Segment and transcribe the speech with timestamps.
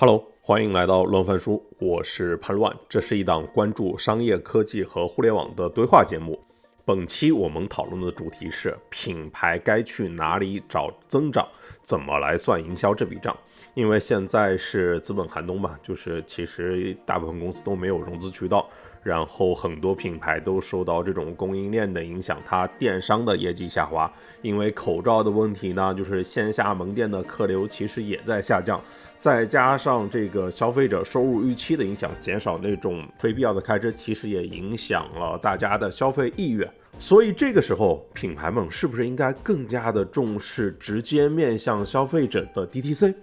[0.00, 2.72] Hello，欢迎来到乱翻书，我是潘乱。
[2.88, 6.38] 这是一档关注商业科技和互联网的对话节目。
[6.84, 11.44] 本期我们讨论的主题是品牌该去哪里找增长，
[11.82, 13.36] 怎么来算营销这笔账？
[13.74, 18.70] 因为现在是资本寒冬嘛，就是其实大部分公司都没有融资渠道。
[19.08, 24.12] 然后很多品牌都受到这种供应链的影响，它电商的业绩下滑，
[24.42, 28.78] 因为口罩的问题呢，就是线下门店的客流其实也在下降，
[29.16, 36.70] 再加上这个消费者收入预期的影响，减少那种非必要的开支，其实也影响了大家的消费意愿。
[36.98, 43.14] 所以这个时候，品牌们是不是应该更加的重视直接面向消费者的 DTC？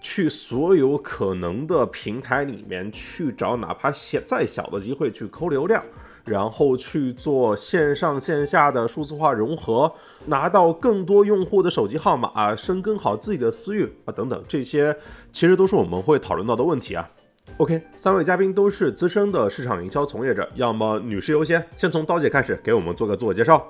[0.00, 5.82] 去所有可能的平台里面去找，哪怕小再小的机会去抠流量，
[6.24, 9.92] 然后去做线上线下的数字化融合，
[10.24, 14.96] 拿到更多用户的手机号码啊，深耕好自己的私域啊，等等，这些
[15.32, 17.08] 其实都是我们会讨论到的问题啊。
[17.56, 23.66] OK，三位嘉宾都是资深的市场营销从业者，要么女士优先，先从刀姐开始给我们做个自我介绍。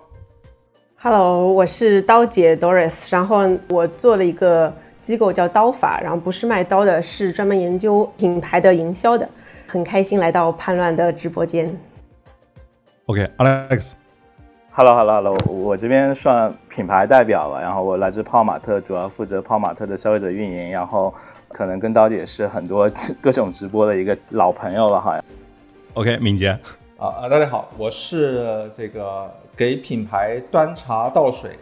[1.00, 4.70] Hello，我是刀姐 Doris，然后我做了一个。
[5.00, 9.28] 机构叫刀法，然后不是卖刀的，是专门研究品牌的营销的。
[9.66, 11.74] 很开心来到叛乱的直播间。
[13.06, 21.12] OK，Alex，Hello，Hello，Hello，我这边算品牌代表吧，然后我来自泡玛特，主要负责泡玛特的消费者运营，然后
[21.48, 22.90] 可能跟刀姐是很多
[23.20, 25.22] 各种直播的一个老朋友了，好像。
[25.94, 26.58] OK，敏捷。
[26.96, 31.58] 啊啊，大家好，我是这个给品牌端茶倒水。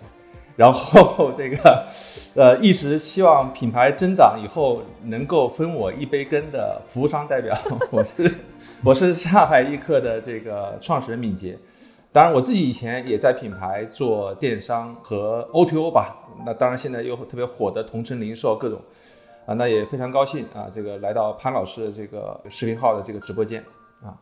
[0.56, 1.86] 然后 这个，
[2.34, 7.56] 呃，一直希望品牌增长以后能够分我一杯羹的服务商代表，
[7.92, 8.34] 我是
[8.82, 11.58] 我是上海易客的这个创始人敏捷。
[12.10, 16.16] 当然，我自己以前也在品牌做电商和 O2O 吧。
[16.46, 18.80] 那当然，现在又特别火的同城零售各种
[19.44, 23.62] 啊，那也非常高兴啊，这个来到潘老师的这个视频号的这个直播间
[24.02, 24.16] 啊，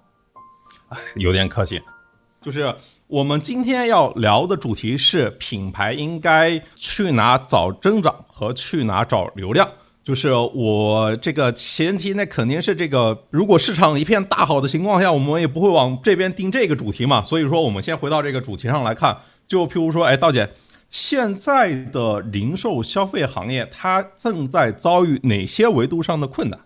[1.15, 1.81] 有点客气。
[2.41, 2.75] 就是
[3.15, 9.71] 我们今天要聊的主题是品牌应该去哪找增长和去哪找流量。
[10.03, 17.23] 就是我这个前提，那肯定是这个，如果市场一片大好的情况下，我们也不会往这边定这个主题嘛。
[17.23, 19.19] 所以说，我们先回到这个主题上来看。
[19.47, 20.51] 就譬如说，哎，道姐，
[20.91, 26.59] 现在的零售消费行业它正在遭遇哪些维度上的困难？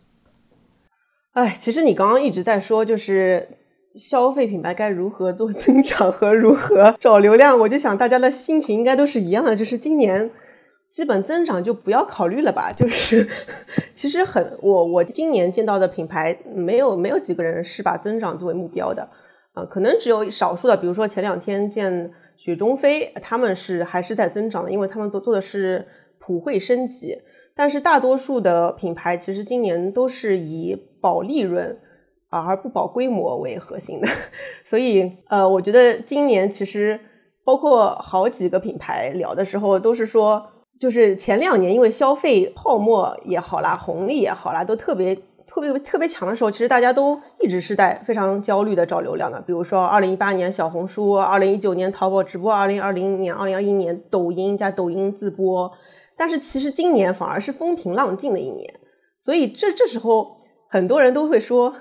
[1.34, 3.58] 哎，其实你刚刚一直在说，就是。
[3.94, 7.59] 消费品牌该如何做增长和如何找流量？
[7.59, 10.31] 我就想大家的心情应该都是一样的，就是今年
[10.88, 12.71] 基本增长就不要考虑了吧。
[12.77, 13.27] 就是
[13.94, 19.09] 其实很我我今年见到的品牌没有没有几个人是把增长作为目标的
[19.54, 25.87] 啊，可能只有少数的，比如说前两天见雪中飞，他们是还是在增长的，因为他们做做的是
[26.19, 27.19] 普惠升级。
[27.56, 31.77] 但是大多数的品牌其实今年都是以保利润。
[32.31, 34.09] 而不保规模为核心的，
[34.65, 37.00] 所以呃，我觉得今年其实
[37.43, 40.47] 包括好几个品牌聊的时候，都是说，
[40.78, 45.16] 就是前两年因为消费泡沫也好啦，红利也好啦，都特别
[45.47, 49.41] 特别特别强的时候，其实大家都一直是在非常焦虑的找流量的。
[49.41, 55.72] 比如说二零一八年小红书，二零一九年淘宝直播，二零二零年、二零二一年抖音加抖音自播，
[56.15, 58.75] 但是其实今年反而是风平浪静的一年，
[59.19, 60.37] 所以这这时候
[60.69, 61.75] 很多人都会说。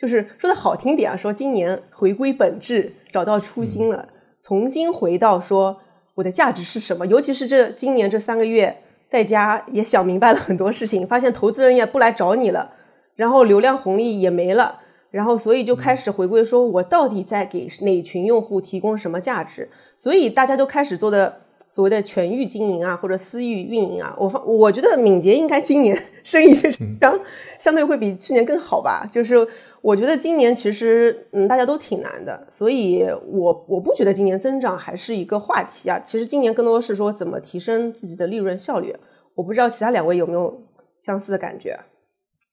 [0.00, 4.08] 就是说的好听点啊，说今年回归本质，找到初心了，
[4.40, 5.76] 重新回到说
[6.14, 7.06] 我的价值是什么。
[7.06, 8.78] 尤其是这今年这三个月，
[9.10, 12.72] 在家也想明白了很多事情，发现投资人也不来找你了，
[13.14, 14.80] 然后流量红利也没了，
[15.10, 19.68] 然后所以就开始回归，说我到底在给哪群用户提供什么价值？
[19.98, 24.16] 所以大家都开始做的所谓的全域经营啊，或者私域运营啊。
[24.18, 27.20] 我发我觉得敏捷应该今年 生意是相
[27.58, 29.46] 相对会比去年更好吧，就是。
[29.82, 35.98] 我觉得今年其实，嗯，大家都挺难的，所以我我不觉得今年增长还是一个话题啊。
[36.00, 38.94] 其实今年更多是说怎么提升自己的利润效率。
[39.34, 40.62] 我不知道其他两位有没有
[41.00, 41.78] 相似的感觉。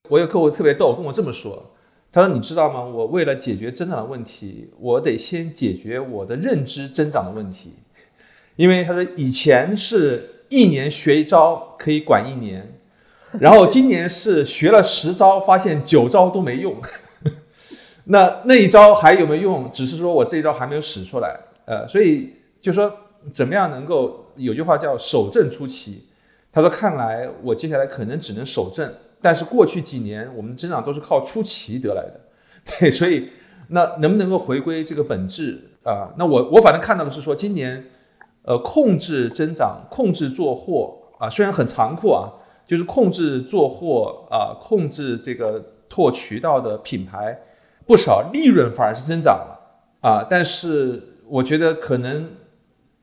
[0.10, 1.72] 我有客户特别逗，跟我这么说，
[2.14, 2.82] 他说：“你知道吗？
[2.82, 7.74] 我为了解决增长的问题，我得先解决我的认知增长的问题。
[8.56, 12.80] 因为他说以前是一年学一招可以管一年，
[13.38, 16.74] 然后今年是学了十招，发现九招都没用。”
[18.10, 19.70] 那那一招还有没有用？
[19.72, 22.92] 只是说我这一招还没有使出来，呃，所以就说
[23.32, 26.06] 怎么样能够有句话叫守正出奇。
[26.52, 32.20] 他说看来我接下来可能只能守正，但是过去几年我们的增长都是靠出奇得来的，
[32.80, 33.30] 对，所以
[33.68, 36.14] 那能不能够回归这个本质啊？
[36.18, 37.84] 那我我反正看到的是说今年，
[38.44, 42.32] 呃，控制增长，控制做货啊，虽然很残酷啊，
[42.66, 47.38] 就是控制做货啊、控制这个拓渠道的品牌，
[47.88, 49.60] 不少利润反而是增长了
[50.02, 50.28] 啊。
[50.30, 52.30] 但是我觉得可能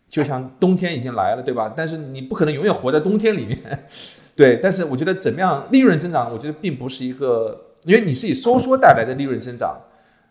[0.09, 1.73] 就像冬天已经来了，对吧？
[1.77, 3.87] 但是你不可能永远活在冬天里面，
[4.37, 4.61] 对。
[4.63, 9.77] 但是我觉得怎么样利润增长，我觉得并不是一个，因为你是以收缩带来的利润增长，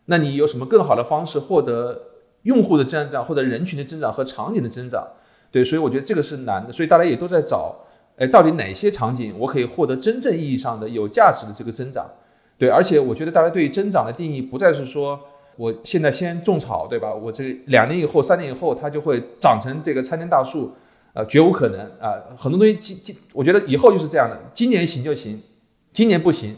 [0.05, 2.01] 那你有什么更好的方式获得
[2.43, 5.05] 用户的增长，或者人群的增长和场景的增长？
[5.51, 7.75] 对，所以我觉得这个是难的，所以大家也都在找，
[8.17, 12.09] 哎，到底哪些场景我可以获得真正意义上的有价值的这个增长？
[12.57, 15.19] 对，而且我觉得大家对于增长的定义不再是说
[15.55, 17.13] 我现在先种草，对吧？
[17.13, 20.73] 我这两年以后、三年以后它就会长成这个参天大树，
[21.13, 22.15] 呃，绝无可能啊！
[22.37, 25.41] 很多东西今今，我觉得以后就是这样的，今年行就行，
[25.91, 26.55] 今年不行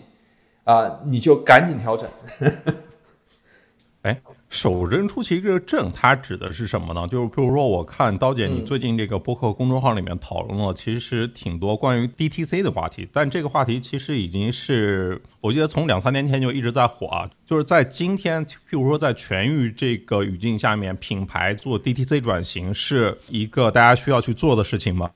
[0.63, 2.07] 啊，你就赶紧调整。
[4.03, 4.21] 哎，
[4.55, 7.05] 手刃出奇这个证，它指的是什么呢？
[7.09, 17.29] 就是比如说，我看刀姐你最近这个播客公众号里面讨论了，其实挺多关于 DTC 的话题，但这个话题其实已经是我记得从两三年前就一直在火啊。
[17.45, 25.11] 就是在今天，譬如说在全域这个语境下面，品牌做 DTC 转型是一个大家需要去做的事情吗？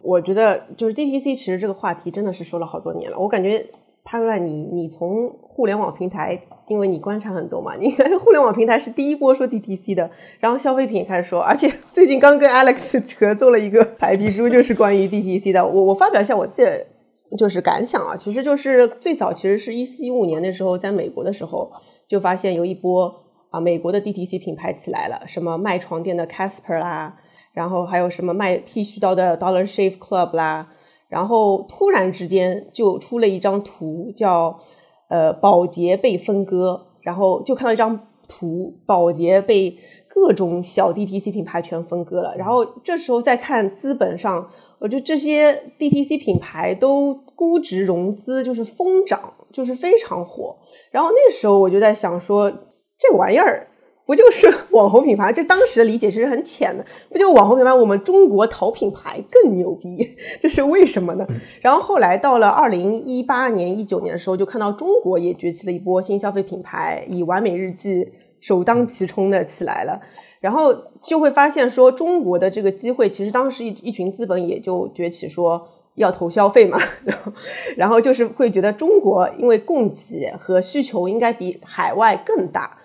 [0.00, 3.18] 我觉得就是 DTC，其实这个话题真的是说了好多年了。
[3.18, 3.66] 我感觉
[4.04, 10.10] 潘乱，你你从互联网平台，因为你观察很多嘛，你看互联网平台是第一波说 DTC 的，
[10.40, 15.66] 然后消费品也开始说，而且 最近刚跟 Alex 合作了一个白皮书，就是关于 DTC 的。
[15.66, 16.86] 我我发表一下我自己的
[17.36, 21.70] 就是感想啊，其实就是最早其实是一四一五年的时候，在美国的时候
[22.08, 23.14] 就发现有一波
[23.50, 27.16] 啊美国的 DTC 品牌起来了，什么卖床垫的 Casper 啦，
[27.52, 30.68] 然后还有什么卖剃须刀的 Dollar Shave Club 啦。
[31.08, 34.58] 然后突然之间就出了一张图，叫
[35.12, 39.76] 呃保洁被分割，然后就看到一张图，保洁被
[40.08, 42.34] 各种小 DTC 品牌全分割了。
[42.34, 44.48] 然后这时候再看资本上，
[44.78, 50.56] 我觉得这些 DTC 品牌都估值融资就是疯涨，就是非常火。
[50.90, 52.50] 然后那时候我就在想说，
[52.98, 53.68] 这玩意儿。
[54.04, 55.32] 不就是网红品牌？
[55.32, 57.72] 就当时的理解其实很浅的，不就网红品牌？
[57.72, 61.26] 我们中国淘品牌更牛逼， 这是为什么呢？
[61.60, 68.08] 然后后来到了二零一八年、一九年的时候，就看到中国也崛起了一波新消费品牌，以完美日记
[68.40, 70.00] 首当其冲的起来了。
[70.40, 76.76] 然后就会发现说，中国的这个机会，其实当时一一群资本也就崛起，说要投消费嘛。
[77.04, 77.32] 然后，
[77.76, 82.76] 然后就是会觉得中国因为供给和需求应该比海外更大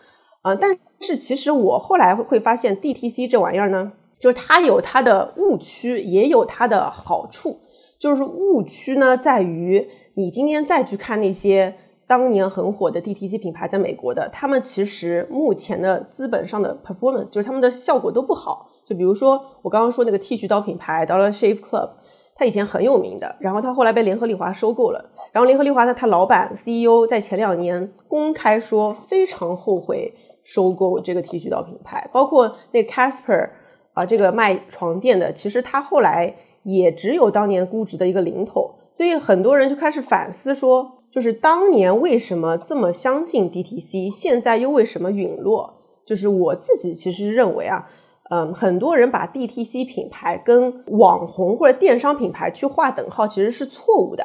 [0.47, 0.77] 啊，但。
[0.99, 7.59] 是，其实我后来会发现，DTC 这玩意儿呢，就是它有它的误区，也有它的好处。
[7.99, 11.75] 就是误区呢，在于你今天再去看那些
[12.07, 18.71] 当年很火的 DTC 品牌，在美国的，他们其实目前的资本上的 performance，就是他们的效果都不好。
[18.83, 21.91] 就比如说我刚刚说那个剃须刀品牌 Dollar Shave Club，
[22.35, 30.11] 它以前很有名的，然后它后来被联合利华收购了，然后联合利华的它老板 CEO 在前两年公开说非常后悔。
[30.47, 33.49] 收购这个剃须刀品牌，包括那 Casper
[33.91, 36.33] 啊，这个卖床垫的，其实他后来
[36.63, 45.73] 也只有当年估值的一个零头，所以很多人就开始反思说，就是当年为什么这么相信 DTC，现在又为什么陨落？
[46.05, 47.89] 就是我自己其实认为啊，
[48.29, 54.23] 嗯，很多人把 DTC 品牌跟网红或者电商品牌去划等号，其实是错误的。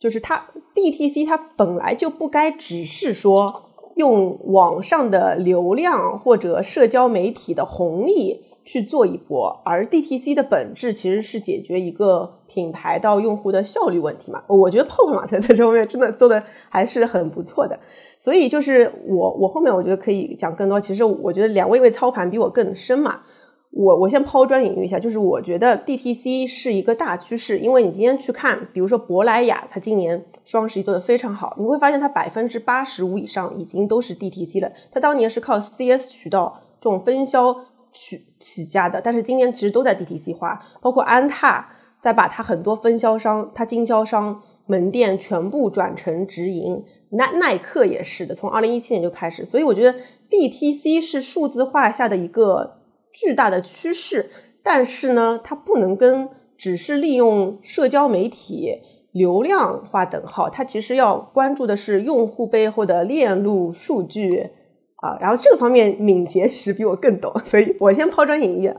[0.00, 3.69] 就是它 DTC 它本来就不该只是说。
[4.00, 14.42] 用网上的流量或者社交媒体的红利去做一波，而 DTC 的本质其实是解决一个品牌到用户的效率问题嘛。
[14.46, 17.78] 我觉得泡泡玛特在这方面真的做的还是很不错的，
[18.18, 20.80] 所以就是我我后面我觉得可以讲更多。
[20.80, 23.20] 其实我觉得两位因为操盘比我更深嘛。
[23.70, 34.72] 我我先抛砖引玉一下，就是我觉得 DTC 是一个大趋势，因为你今天去看，比如说珀莱雅，它今年双十一做的非常好，你会发现它百分之八十五以上已经都是 DTC 了。
[34.90, 37.54] 它当年是靠 CS 渠道这种分销
[37.92, 41.68] 起起家的，但是今年其实都在 DTC 化，包括安踏
[42.02, 49.44] 在把它很多分销商、它经销商门店全部转成直营，耐耐克也是的，从二零一七年就开始。
[49.44, 49.96] 所以我觉得
[50.28, 52.79] DTC 是数字化下的一个。
[53.14, 54.30] 巨大的趋势，
[54.62, 58.78] 但是呢，它不能跟只是利用社交媒体
[59.12, 64.50] 流量划等号，它其实要关注的是用户背后的链路数据
[64.96, 65.18] 啊。
[65.20, 68.72] 然后这个方面，敏捷其实比我更懂，所以我先抛砖引玉。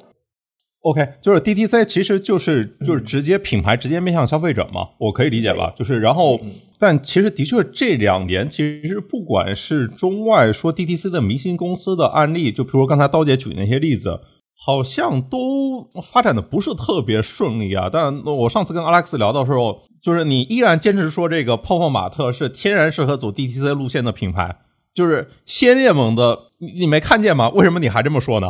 [0.84, 5.74] OK，就是 DTC 其实就是就是直接品牌直接面向消费者嘛，我可以理解吧？
[5.78, 6.40] 就是然后，
[6.82, 14.20] 但其实的确这两年，其实不管是中外说 DTC 的明星公司的案例，就比如刚才刀姐举那些例子，
[14.66, 17.88] 好像都发展的不是特别顺利啊。
[17.94, 24.58] 但我上次跟 Alex 聊的时候，就是你依然坚持说这个泡泡玛特是天然适合走 DTC 路线的品牌，
[24.96, 27.50] 就是先烈们的，你你没看见吗？
[27.50, 28.48] 为什么你还这么说呢？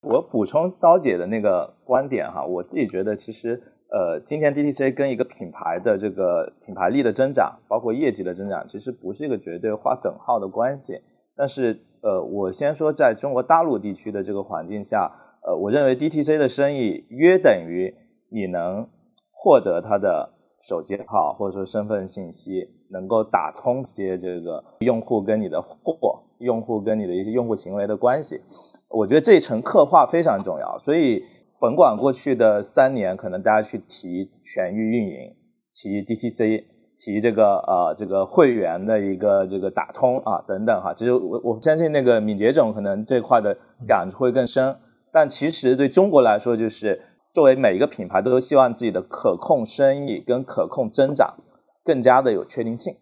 [0.00, 3.62] 我补充刀姐的那个观点哈，我自己觉得其实
[3.92, 11.02] 呃，今天 DTC 跟一个品牌的这个品牌力的增长，包括业绩的增长，其实不是一个绝对划等号的关系。
[11.36, 15.12] 但是呃，我先说在中国大陆地区的这个环境下，
[15.46, 17.94] 呃，我认为 DTC 的生意约等于
[18.30, 18.88] 你能
[19.30, 20.30] 获得它的
[20.66, 28.40] 手机号或者说身份信息，能够打通些这个用户跟你的货，用户跟你的一些用户行为的关系。
[28.88, 31.24] 我觉得这一层刻画非常重要，所以
[31.62, 35.36] 甭管过去的三年，可能大家去提全域运营，
[35.76, 36.64] 提 DTC，
[36.98, 44.78] 提这个呃这个会员的一个这个打通啊等等哈，其实我我相信那个敏捷总可能这块的感触会更深，
[45.12, 47.02] 但其实对中国来说，就是
[47.32, 51.36] 作为每一个品牌都希望自己的可控生意跟可控增长
[51.84, 52.96] 更加的有确定性，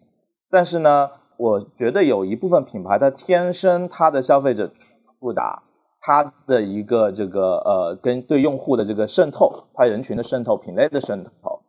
[0.51, 4.71] 但是呢，我觉得有一部分品牌它天生它的消费者
[5.19, 5.63] 复杂。
[6.01, 11.61] 它的一个这个呃，跟对用户的这个渗透，它人群的渗透、品类的渗透，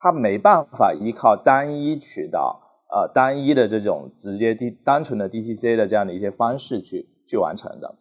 [0.00, 7.94] 它没办法依靠单一渠道，呃，单一的这种直接 D 单纯的 DTC 的这样的一些方式去去完成的。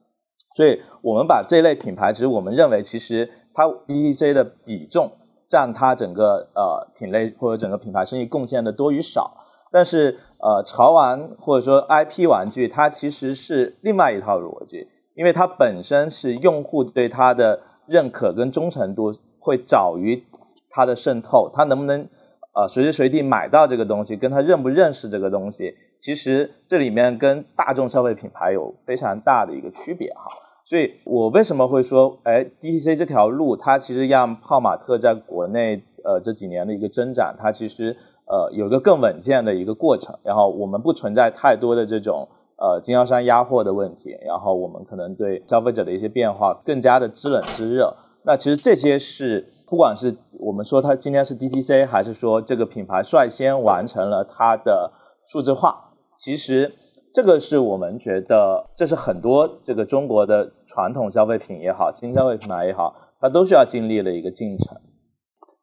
[0.55, 5.11] 所以，我们把这类品牌，其实我们认为，其实它 DTC 的比重
[5.47, 9.43] 占它整个呃品类或者整个品牌生意贡献的多与少。
[9.71, 14.87] 但是，呃，潮玩或者说 IP 玩具，它其实是另外一套逻辑。
[15.17, 20.23] 因为它本身是用户对它的认可跟忠诚度会早于
[20.69, 22.07] 它的渗透，它能不能
[22.53, 30.21] 呃随时随地买到这个东西，跟他认不认识这个东西，其实这里面跟大众消费品牌有非常大的一个区别哈。
[30.69, 37.97] 所以我为什么会说，哎，DTC 这条路它其实让泡玛特在国内呃这几年的一个增长，它其实
[38.27, 42.29] 呃有个更稳健的一个过程，然后我们不存在太多的这种。
[42.59, 47.95] 呃，经销商压货的问题，然后我们可能对消费者的一些变化更加的知冷知热。
[48.25, 54.91] 那其实这些是，不管是我们说它今天是 DTC，还是说这个品牌率先完成了它的
[55.31, 56.73] 数字化，其实
[57.13, 64.79] 这个是我们觉得，这是很多这个中国的传统消费品也好，新消费品牌也好，它都需要经历的一个进程。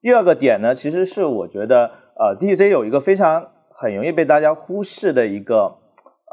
[0.01, 5.79] 第二个点呢，其实是我觉得，呃，DTC 有一个非常很容易被大家忽视的一个。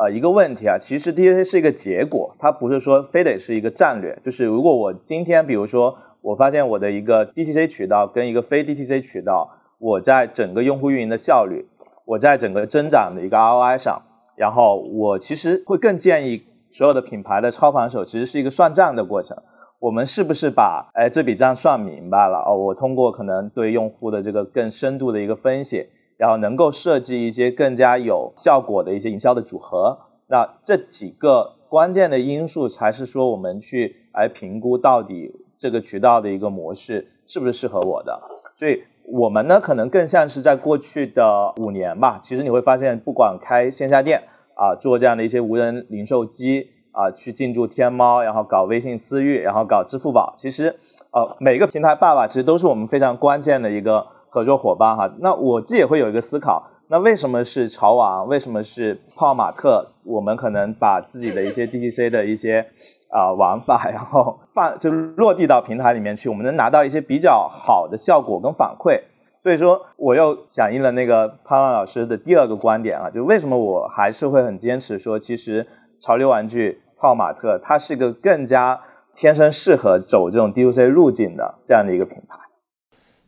[0.02, 4.18] 呃，一个问题啊，其实 DTC 是一个结果，它不是说非得是一个战略。
[4.26, 11.68] 就是如果我今天，比如说，我发现我的一个 DTC 渠道跟一个非 DTC 渠道，我在整个用户运营的效率，
[12.08, 14.02] 我在整个增长的一个 ROI 上，
[14.36, 16.42] 然后我其实会更建议
[16.74, 19.38] 所有的品牌的操盘手，其实是一个算账的过程。
[19.80, 22.40] 我们是不是把哎这笔账算明白了？
[22.48, 25.90] 哦，我通过可能对用户的这个更深度的一个分析。
[26.22, 38.22] 然后能够设计一些更加有效果的一些营销的组合，那这几个关键的因素才是说我们去来评估到底这个渠道的一个模式是不是适合我的。
[38.60, 50.76] 所以我们呢可能更像是在过去的五年吧，其实你会发现，不管开线下店啊，做这样的一些无人零售机啊，去进驻天猫，然后搞微信私域，然后搞支付宝，其实
[51.12, 54.06] 呃每个平台爸爸其实都是我们非常关键的一个。
[54.34, 58.30] 合作伙伴哈，那我自己也会有一个思考，那为什么是潮王？
[58.30, 59.90] 为什么是泡泡玛特？
[60.06, 62.68] 我们可能把自己的一些 DTC 的一些
[63.10, 69.02] 啊玩法， 然后放就是落地到平台里面去，我们能拿到一些比较好的效果跟反馈。
[69.44, 75.68] 所以说，我又响应了那个潘万老师的第二个观点啊，就为什么我还是会很坚持说，其实
[76.00, 78.80] 潮流玩具泡玛特它是一个更加
[79.16, 82.38] 天生适合走这种 DTC 路径的这样的一个品牌。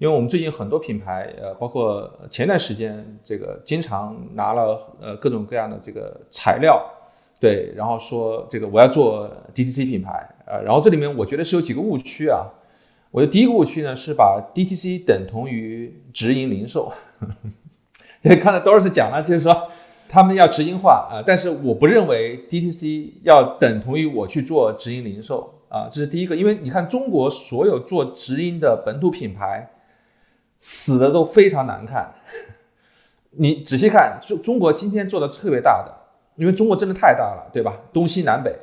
[0.03, 6.86] 因为我们最近很多品牌，呃，包括前段时间这个经常拿了呃各种各样的这个材料，
[7.39, 12.45] 对，然后说这个我要做 DTC 品牌，呃，然后这里面我觉得是有几个误区啊。
[13.12, 16.91] 我的第一个误区呢是把 DTC 等同于直营零售，
[18.22, 19.69] 看到多少次讲了，就是说
[20.10, 29.69] 他们要直营化啊，但是我不认为 DTC 要等同于我去做直营零售啊，这是第一个，因为你看中国所有做直营的本土品牌。
[30.65, 32.10] 死的都非常难看，
[33.36, 35.93] 你仔细看，中中国今天做的特别大的，
[36.38, 37.77] 因为中国真的太大了，对吧？
[37.91, 38.55] 东西南北，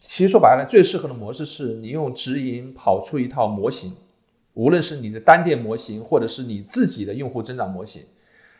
[0.00, 3.94] 其实说白了，最适合的模式是你用直营跑出一套模型，
[4.54, 8.02] 无论是你的单店模型，或者是你自己的用户增长模型，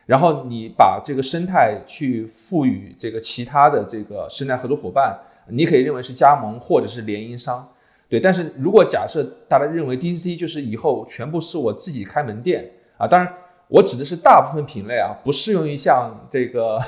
[0.05, 7.67] 然后你把这个生态去赋予这个其他的这个生态合作伙伴，你可以认为是加盟或者是联营商。
[8.09, 13.33] 对，但是如果假设大家认为 DTC 就是以后全部是我自己开门店啊，当然
[13.67, 16.79] 我指的是大部分品类啊，不适用于像这个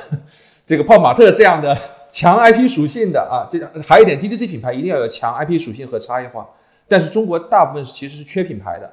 [0.65, 1.77] 这个泡玛特这样的
[2.11, 3.47] 强 IP 属性的啊。
[3.49, 6.47] 这样还有一点，DTC 品牌一定要有强 IP 属性和差异化。
[6.87, 8.91] 但是中国大部分其实是缺品牌的，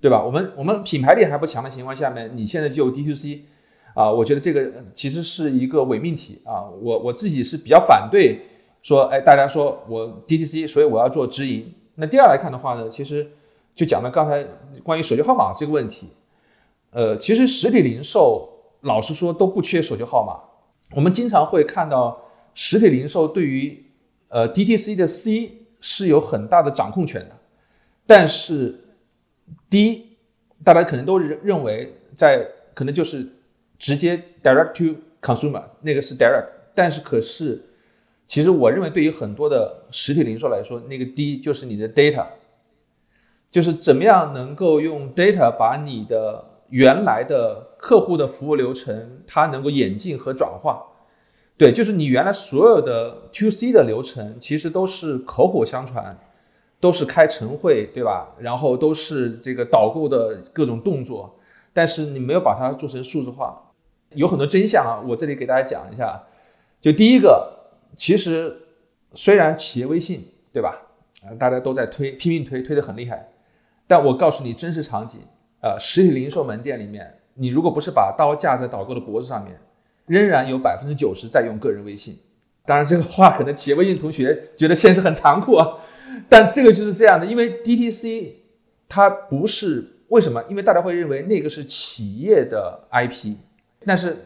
[0.00, 0.22] 对吧？
[0.22, 3.40] 我们我们品牌力还不强的情况下面，你现在就 DTC
[3.94, 6.68] 啊，我觉得这个其实是一个伪命题啊。
[6.82, 8.40] 我我自己是比较反对。
[8.80, 11.74] 说，哎，大家说我 DTC，所以我要做直营。
[11.96, 13.28] 那第二来看的话呢，其实
[13.74, 14.44] 就讲了刚才
[14.84, 16.08] 关于手机号码这个问题。
[16.90, 18.48] 呃，其实实体零售
[18.82, 20.38] 老实说都不缺手机号码。
[20.96, 22.20] 我们经常会看到
[22.54, 23.84] 实体零售对于
[24.28, 27.36] 呃 DTC 的 C 是有很大的掌控权的，
[28.06, 28.78] 但是
[29.68, 30.16] D
[30.64, 33.28] 大家可能都认认为在可能就是
[33.78, 37.64] 直接 direct to consumer 那个是 direct，但是可是。
[38.30, 42.26] 其实我认为，对于很多的实体零售来说，那个 D 就是你的 data，
[43.50, 50.84] 就是怎么样能够用 data 把你的原来的客户的服务流程，它能够演进和转化。
[51.56, 56.18] 对，就是你原来所有的 To C 的流程，其实都是口口相传，
[56.78, 58.34] 都是开晨会，对吧？
[58.38, 61.38] 然后都是这个导购的各种动作，
[61.72, 63.72] 但是你没有把它做成数字化，
[64.10, 65.02] 有很多真相啊。
[65.08, 66.24] 我这里给大家讲一下，
[66.80, 67.54] 就第一个。
[67.96, 68.54] 其实，
[69.14, 70.82] 虽然企业微信对吧？
[71.24, 73.30] 啊，大家都在推，拼命推，推得很厉害。
[73.88, 75.22] 但我告诉你，真实场景，
[75.60, 79.58] 呃，实体零售门店里面，你如果不是把刀架在导购的脖子上面，
[80.06, 82.18] 仍然有百分之九十在用个人微信。
[82.64, 85.78] 当然，这个话可能企业微信同学觉得现实很残酷啊，
[86.28, 88.32] 但这个就是这样的，因为 DTC
[88.88, 90.44] 它不是为什么？
[90.48, 93.34] 因为大家会认为那个是企业的 IP，
[93.84, 94.16] 但是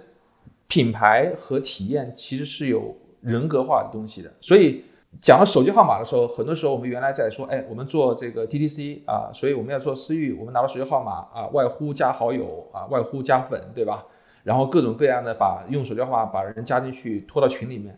[0.67, 2.97] 品牌和体验其实是有。
[3.23, 4.85] 人格化的东西的，所以
[5.21, 14.05] 讲到手机号码的时候，很多时候我们原来在说，哎，我们做这个 DTC 啊，所以我们要做私域，我们拿到手机号码啊，外呼加好友啊，外呼加粉，对吧？
[14.43, 17.97] 然后各种各样的把用手机号码把人加进去，拖到群里面。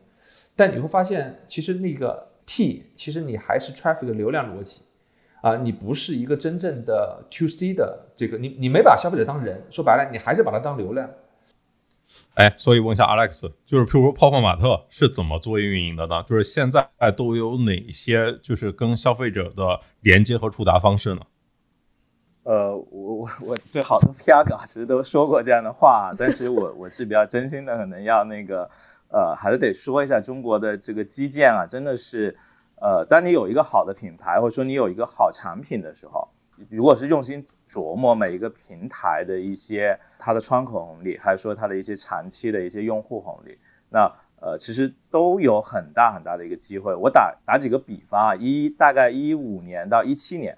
[0.55, 4.83] 但你会发现，其实那个 T，其实你还是 traffic 的流量逻辑
[5.41, 11.09] 啊，你不是一个真正的 To C 的这个，你你没把消费者当人，说白了，你还是把它当流量。
[12.35, 16.23] 哎，所以问一下 Alex，就是譬如泡泡玛特是怎么做运营的呢？
[16.29, 21.21] 就是现在都有哪些就是跟消费者的连接和触达方式呢？
[22.43, 28.69] 呃，我我我对好多 PR 稿其实都说过这样的话， 但是我我是比较真心的，可能要那个
[29.13, 32.37] 呃，还是得说一下中国的这个基建啊，真的是
[32.81, 36.29] 呃，当你有一个好的品牌或者说你有一个好产品的时候。
[36.71, 43.59] 如果是用心琢磨每一个平台的一些它的窗口红利，还是说它的一些长期的一些用户红利，
[43.91, 44.11] 那
[44.41, 46.95] 呃其实都有很大很大的一个机会。
[46.95, 50.57] 我打打几个比方啊，一大概一五年到一七年，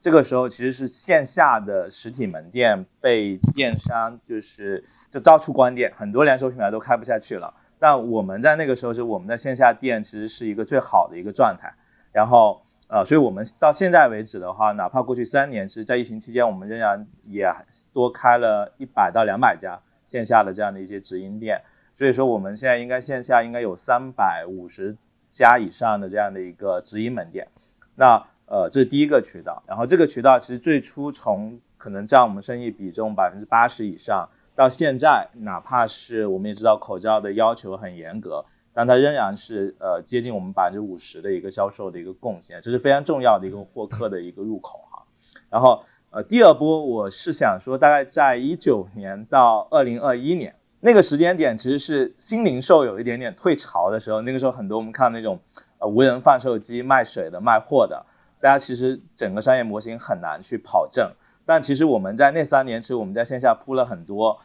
[0.00, 7.54] 这个时候其实是线下的实体门店被电商就是就到处关店，很多连锁品牌都开不下去了。
[7.80, 11.74] 但我们在那个时候是我们的线下店其实是一个最好的一个状态，
[12.12, 12.62] 然后。
[12.88, 17.46] 呃，所以我们到现在为止的话，哪怕过去三年，其实，在疫情期间，我们仍然也
[17.92, 21.60] 多开了一百到两百家线下的这样的一些直营店。
[21.96, 24.96] 所以说，我们现在应该线下应该有三百五十
[25.30, 27.48] 家以上的这样的一个直营门店。
[27.94, 29.62] 那呃，这是第一个渠道。
[29.66, 38.46] 然后这个渠道其实最初从可能占我们生意比重百分之八十以上，到现在，哪怕是我们也知道口罩的要求很严格。
[38.78, 45.02] 但它仍然是呃接近我们百分之五十的一个销售的一个贡献，这是非常重要的一个获客的一个入口哈。
[45.50, 54.22] 然后呃第二波我是想说，大概在一九年到二零二一年那个时间点，其实是新零售有一点点退潮的时候。
[54.22, 55.40] 那个时候很多我们看那种
[55.80, 58.06] 呃无人贩售机卖水的卖货的，
[58.40, 61.10] 大家其实整个商业模型很难去跑正。
[61.44, 64.38] 但其实我们在那三年，其实我们在线下铺了很多，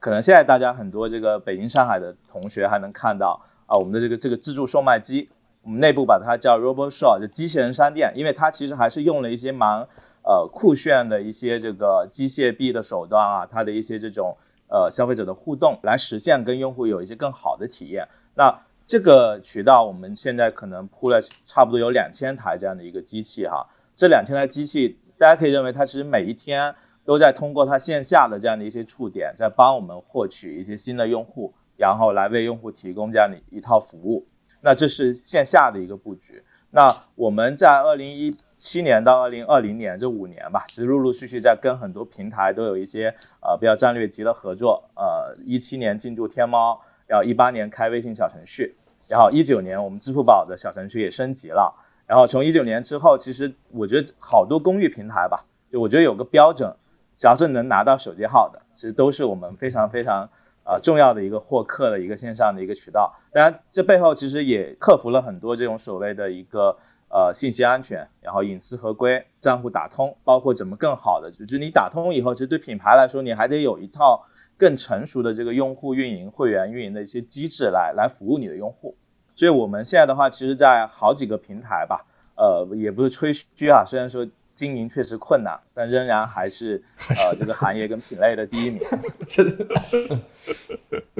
[0.00, 3.45] 可能现在大家很多这个北京上海的同学还能看到。
[3.66, 5.28] 啊，我们的这个这个自助售卖机，
[5.62, 9.88] 我们内部把它叫 Robot Shop，就机器人商店，因为它其实还是用了一些蛮
[10.22, 14.36] 呃酷炫的一些这个机械臂的手段啊，它的一些这种
[14.68, 18.08] 呃消费者的互动，来实现跟用户有一些更好的体验。
[18.36, 31.54] 那这个渠道我们现在可能铺了差不多有两千台这样的一个机器哈，这两千台机器，大家可以认为它其实每一天都在通过它线下的这样的一些触点，在帮我们获取一些新的用户。
[31.76, 34.26] 然后来为用户提供这样的一套服务，
[34.60, 36.42] 那这是线下的一个布局。
[36.70, 44.90] 那我们在二零一七年到二零二零年这五年吧，其实陆陆续续在跟很多平台都有一些呃比较战略级的合作。
[44.94, 48.74] 呃，一七年进驻天猫，然后一八年开微信小程序，
[49.08, 51.72] 然后一九年我们支付宝的小程序也升级了，
[52.06, 56.74] 然后从一九年之后，其实我觉得好多公寓平台吧，就我觉得有个标准，
[57.16, 60.28] 只要是能拿到手机号的，其实都是我们非常非常
[60.66, 63.14] 呃重要的一个获客的一个线上的一个渠道。
[63.32, 66.76] 当然，这背后其实也克服了很多这种所谓的一个
[67.08, 74.26] 呃信息安全，然后隐私合规、账户打通，包括怎么更好的，就是你打通以后，其实对品牌来说，你还得有一套
[74.58, 78.96] 更成熟的这个用户运营、会员运营的一些机制来来服务你的用户。
[79.36, 88.80] 所以我们现在的话，其实，在好几个平台吧，呃，也不是吹嘘啊，虽然说经营确实困难，但仍然还是呃这个行业跟品类的第一名。
[89.28, 89.66] 真的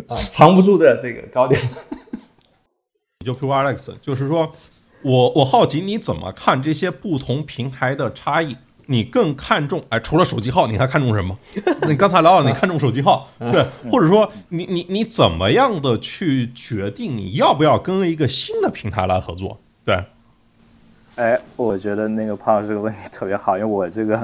[0.09, 1.61] 啊，藏不住的这个高点。
[3.25, 4.53] 就 Q Alex，就是说
[5.03, 8.57] 我我好奇你怎么看这些不同平台的差异？
[8.89, 11.37] 你更看重哎，除了手机号，你还看重什么？
[11.89, 19.61] 你刚才聊了，你看重手机号， 对，或者说你你你怎么样的去决定你要不要跟一个新的平台来合作？
[19.85, 20.05] 对，
[21.17, 24.17] 哎，我觉得那个胖这个问题特别好，因为我这个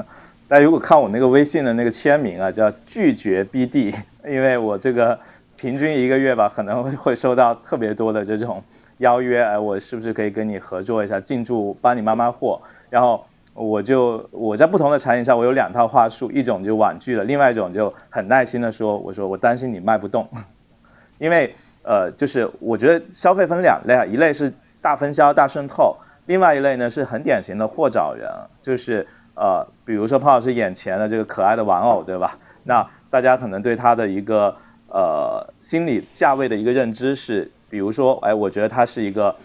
[0.46, 3.94] 大家如果看我那个微信的那个签名啊，叫拒绝 BD，
[4.26, 5.18] 因为我这个
[5.56, 8.62] 平均一个月吧，可能会收到特别多的这种
[8.98, 13.24] 邀约，哎，我是不是可以跟你合作一下，进驻帮你卖卖货，然后。
[13.54, 20.26] 我就我在不同的场景下，我有两套话术，一种就婉拒了，另外一种就很耐心的说，我说我担心你卖不动，
[21.20, 24.50] 因为呃，就是我觉得消费分两类啊，一类是
[24.80, 28.30] 大分销大渗透，另外一类呢是很典型的货找人，
[28.62, 32.38] 就是呃，比如说潘老师眼前的这个可爱的玩偶，对吧？
[32.64, 34.56] 那大家可能对他的一个
[34.88, 39.36] 呃心理价位的一个认知是，比如说，哎，我觉得它是一个。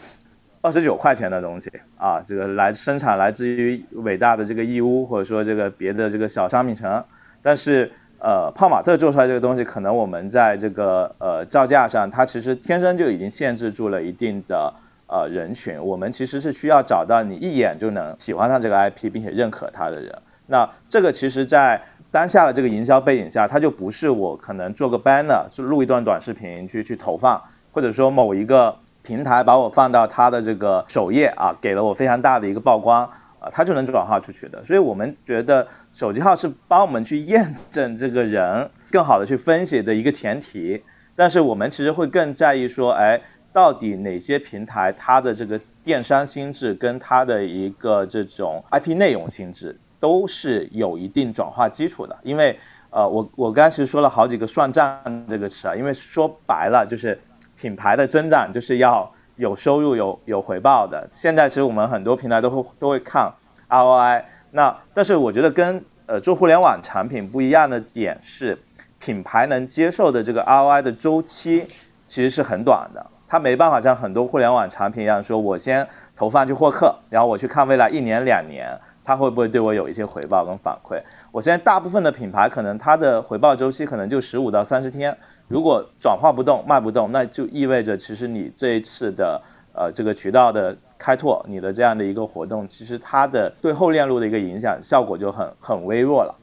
[0.59, 7.05] 二十九块钱的东西啊，这个来生产来自于伟大的这个义乌，或者说这个别的这个小商品城，
[7.41, 14.73] 但是呃，泡玛特做出来这个东西，可能我们在这个呃造价上，它其实天生就已经限制住了一定的
[15.07, 15.83] 呃人群。
[15.83, 20.21] 我们其实是需要找到你一眼就能喜欢上这个 IP 并且认可它的人。
[20.45, 27.41] 那这个其实，在当下的这个营销背景下，它就不是我可能做个 banner，就录一段短视频去去投放，
[27.71, 28.77] 或者说某一个。
[29.03, 33.05] 平台把我放到它的这个首页啊，给了我非常大的一个曝光
[33.39, 34.65] 啊，它就能转化出去的。
[34.65, 40.83] 所以我们觉得手机号是帮我们去验证这个人，更好的去分析的一个前提。
[41.15, 43.21] 但是我们其实会更在意说，哎，
[43.57, 52.15] 到底哪些平台它的这个电商心智跟它的一个这种 IP 内容心智都是有一定转化基础的。
[52.21, 52.59] 因为
[52.91, 57.17] 呃，我我刚才其实说了好几个算账这个词啊，因为说白了就是。
[57.59, 61.09] 品牌的增长就是要有收入、有有回报的。
[61.11, 63.33] 现在其实我们很多平台都会都会看
[63.67, 64.25] ROI。
[64.51, 68.59] 那但是我觉得跟呃做互联网产品不一样的点是，
[68.99, 71.65] 品牌能接受的这个 ROI 的周期
[72.07, 73.03] 其实是很短的。
[73.27, 81.01] 它没办法像很多互联网产品一样，说我先投放去获客，然后我去看未来一年两年它会不会对我有一些回报跟反馈。
[81.31, 85.17] 我现在大部分的品牌可能它的回报周期可能就十五到三十天。
[85.47, 89.41] 如果转化不动、卖不动，那就意味着其实你这一次的
[89.73, 96.35] 呃这个渠道的开拓，你的这样的一个活动，其实它的对后链路的一个影响效果就很很微弱了。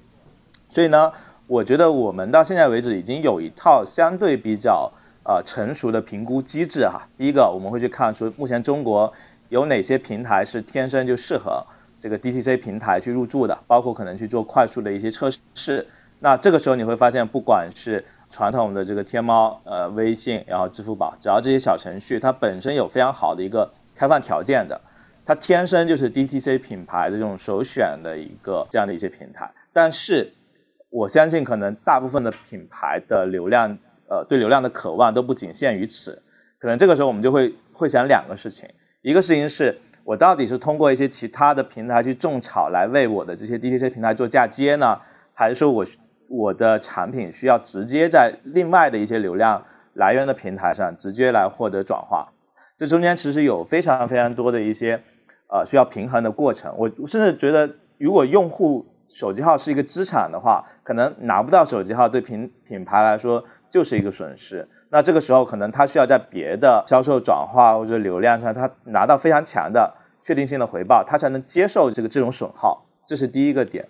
[0.70, 1.12] 所以呢，
[1.46, 4.90] 我觉得我们到现在为止已经有一套相对比较
[5.24, 7.08] 呃成熟的评估机制哈。
[7.18, 9.12] 第一个，我们会去看说目前中国
[9.48, 11.66] 有哪些平台是天生就适合
[12.00, 15.86] 这个 DTC 平台去入驻的，包括可能去做快速的一些测试。
[16.20, 24.80] 那这个时候你会发现，不管是传统的这个天猫、呃微信，然后支付宝，只要这些小程序，它本身有非常好的一个开放条件的，
[25.24, 29.50] 它天生就是 DTC 品牌的这种首选的一个这样的一些平台。
[29.72, 30.32] 但是
[30.90, 33.78] 我相信，可能大部分的品牌的流量，
[34.08, 36.22] 呃，对流量的渴望都不仅限于此。
[36.58, 38.68] 可能这个时候我们就会会想两个事情，
[39.02, 45.00] 一个事情是我到底是通过一些其他的平台去种草来为我的这些 DTC 平台做嫁接呢，
[45.34, 45.86] 还是说我？
[46.26, 52.32] 我的产品需要直接在另外的一些流量来源的平台上直接来获得转化，
[52.78, 55.02] 这中间其实有非常非常多的一些
[55.48, 56.74] 呃需要平衡的过程。
[56.78, 64.68] 我甚至觉得，如果用户手机号是一个资产的话，可能拿不到手机号对品品牌来说就是一个损失。
[64.88, 72.86] 那这个时候可能他需要在别的销售转化或者流量上，他拿到非常强的确定性的回报，他才能接受这个这种损耗。
[73.08, 73.88] 这是第一个点。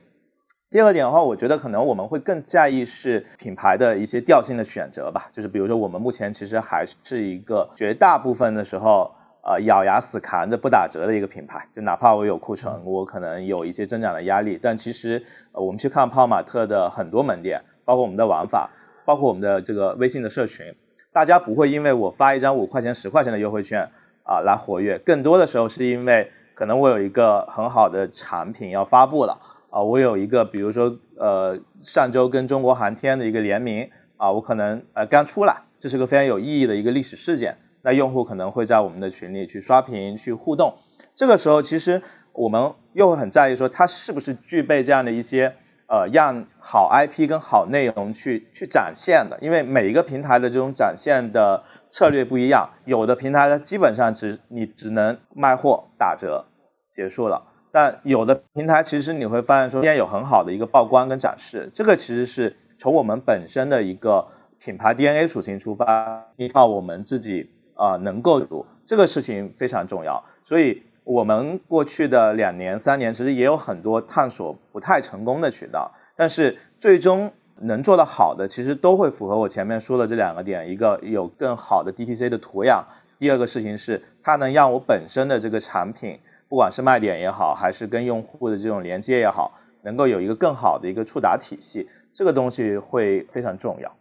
[0.70, 18.70] 第二点的话，我觉得可能我们会更在意是品牌的一些调性的选择吧，就是比如说我们目前其实还是一个绝大部分的时候，呃，咬牙死扛着不打折的一个品牌，就哪怕我有库存，我可能有一些增长的压力，但其实呃我们去看泡玛特的很多门店，包括我们的玩法，
[19.04, 20.74] 包括我们的这个微信的社群，
[21.12, 23.90] 大家不会因为我发一张五块钱、十块钱的优惠券
[24.22, 29.38] 啊来活跃，更多的时候是因为可能我有一个很好的产品要发布了
[29.70, 40.74] 啊，我有一个比如说呃上周跟中国航天的一个联名啊，我可能呃刚出来，这是个非常有意义的一个历史事件，那用户可能会在我们的群里去刷屏去互动，
[41.16, 45.54] 这个时候其实我们又会很在意说它是不是具备这样的一些
[45.86, 51.64] 呃让好 IP 跟好内容去去展现的，因为每一个平台的这种展现的。
[51.96, 56.46] 策略不一样，有的平台它基本上只你只能卖货打折
[56.90, 64.26] 结束了，但有的平台其实你会发现说，今天有很好的一个曝光跟展示，这个其实是从我们本身的一个
[64.58, 77.32] 品牌 DNA 属性出发，依靠我们自己啊能够读这个事情非常重要，所以我们过去的两年三年其实也有很多探索不太成功的渠道，但是最终。
[77.60, 82.86] 能做得好的，其实都会符合我前面说的这两个点：一个有更好的 DTC 的图样，
[83.20, 93.92] 第二个事情是它能让我本身的这个产品，不管是卖点也好，还是跟用户的这种连接也好，能够有一个更好的一个触达体系，这个东西会非常重要。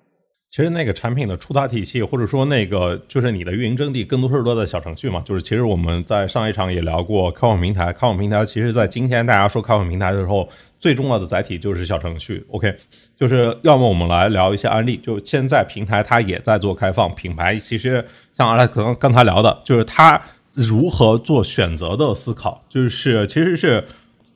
[0.53, 5.19] 其实那个产品的触达体系，或者说那个就是你的运营阵地，更多是落在小程序嘛。
[5.25, 10.47] 就是其实我们在上一场也聊过开放平台，开放平台其实在今天大家说开放平台的时候，
[10.79, 12.45] 最重要的载体就是小程序。
[12.51, 12.71] OK，
[13.17, 18.05] 就是要么我们来聊一些案例，就现在平台它也在做开放，品牌其实
[18.37, 20.21] 像阿莱可能刚才聊的，就是它
[20.53, 23.83] 如何做选择的思考，就是其实是。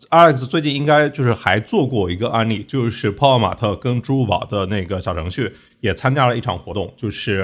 [0.09, 7.43] Alex 最近应该就是还做过一个案例，就是泡泡玛特跟支付宝的那个小程序也参加了一场活动，就是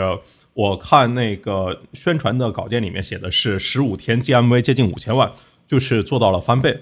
[0.53, 5.31] 我看那个宣传的稿件里面写的是十五天 GMV 接近五千万，
[5.67, 6.81] 就是做到了翻倍。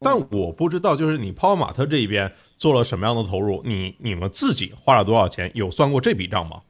[0.00, 6.60] 但我不知道，就是你泡泡玛特这一边做了什么样的投入，你你们自己花了多少钱，有算过这笔账吗？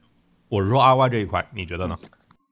[0.49, 1.97] 我是说 RY 这一块，你觉得呢？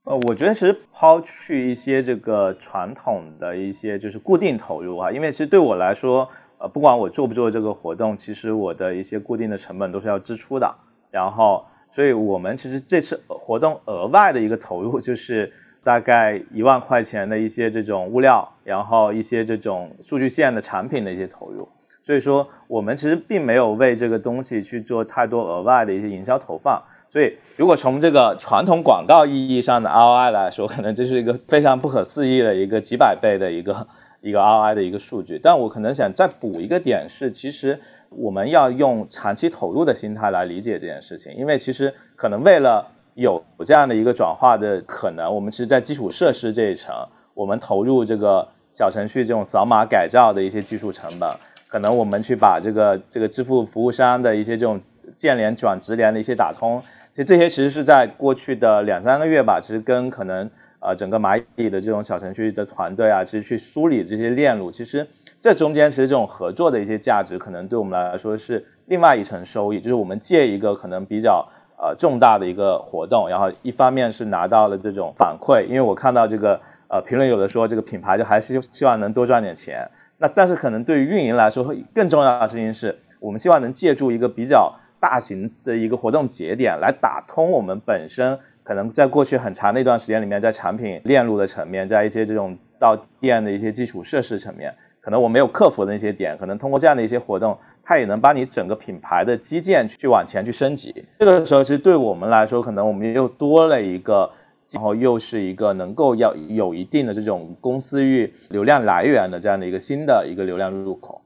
[0.05, 10.75] 呃，我觉得其实抛去一些这个传统的一些就是固定投入啊，因为其实对我来说，呃，不管我做不做这个活动，其实我的一些固定的成本都是要支出的。
[11.11, 15.51] 然后，所以我们其实这次活动额外的一个投入就是
[15.83, 21.67] 大概一万块钱的一些这种物料，然后一些这种数据线的产品的一些投入。
[22.05, 26.83] 所以说，我们其实并没有为这个东西去做太多额外的一些营销投放。
[27.11, 33.87] 所以，如果从这个传统广告意义上的 ROI 来说，可能这是一个非常不可思议的一个几百倍的一个
[34.21, 35.39] 一个 ROI 的一个数据。
[35.41, 46.93] 但我可能想再补一个点是，其实我们要用长期投入的心态来理解这件事情，因为其实可能为了有这样的一个转化的可能，我们其实，在基础设施这一层，
[47.33, 51.27] 我们投入这个小程序这种扫码改造的一些技术成本，
[51.67, 54.79] 可能我们去把这个这个支付服务商的一些这种
[55.17, 56.83] 建联转直联的一些打通。
[57.23, 65.07] 这些其实是在过去的两三个月吧，其实跟可能呃整个蚂蚁的这种小程序的团队啊，其实去梳理这些链路，其实
[65.41, 84.75] 这中间其实这种合作的一些价值，可能对我们来说是另外一层收益，就是我们借一个可能比较呃重大的一个活动，然后一方面是拿到了这种反馈，因为我看到这个呃评论有的说这个品牌就还是希望能多赚点钱，那但是可能对于运营来说更重要的事情是我们希望能借助一个比较。
[84.99, 100.93] 大型的一个活动节点来打通我们本身可能在过去很长的一段时间里面，在产品链路的层面，在一些这种到店的一些基础设施层面，可能我没有克服的那些点，可能通过这样的一些活动，它也能把你整个品牌的基建去往前去升级。
[101.17, 104.29] 这个时候，其实对我们来说，可能我们又多了一个，
[104.71, 111.21] 然后又是一个能够要有一定的这种公司域流量来源的这样的一个新的一个流量入口。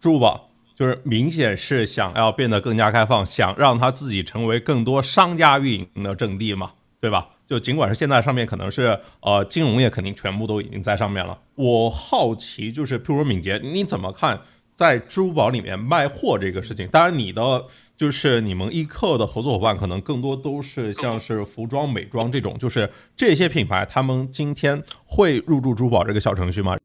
[0.00, 0.40] 支吧。
[0.74, 7.28] 就是明显是想要变得更加开放，想让它自己成为更多商家运营的阵地嘛，对吧？
[7.46, 11.38] 就尽管是现在上面可能是呃金融业肯定全部都已经在上面了。
[11.54, 14.40] 我好奇就是，譬如敏捷，你怎么看
[14.74, 16.88] 在支付宝里面卖货这个事情？
[16.88, 26.76] 当然，你的就是你们易客的合作伙伴可能更多都是像是服装、美妆这种，就是这些品牌，他们今天会入驻支付宝这个小程序吗？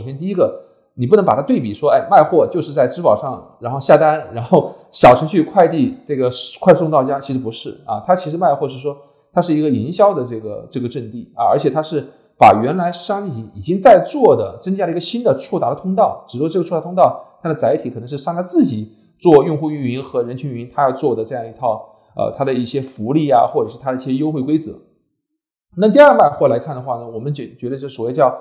[0.00, 0.67] 首先第一个。
[1.00, 6.28] 你不能把它对比说，哎，卖货就是在支付宝上，然后下单，然后小程序快递这个
[6.60, 8.96] 快送到家，其实不是啊，它其实卖货是说
[9.32, 12.04] 它是一个营销的这个这个阵地啊，而且它是
[12.36, 24.72] 把原来商已已经在做的增加了一个新的触达的通道，只不过这个触达通道它的载体可能是商家自己做用户运营和人群运营，他要做的这样一套呃它的一些福利啊，或者是它的一些优惠规则。
[25.76, 28.36] 那第二卖货来看的话呢，我们觉觉得就所谓叫。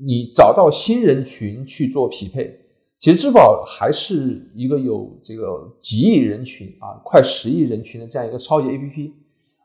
[0.00, 2.58] 你找到新人群去做匹配，
[2.98, 9.12] 其实支付宝还是一个有这个几亿人群啊，快十亿人群的这样一个超级 APP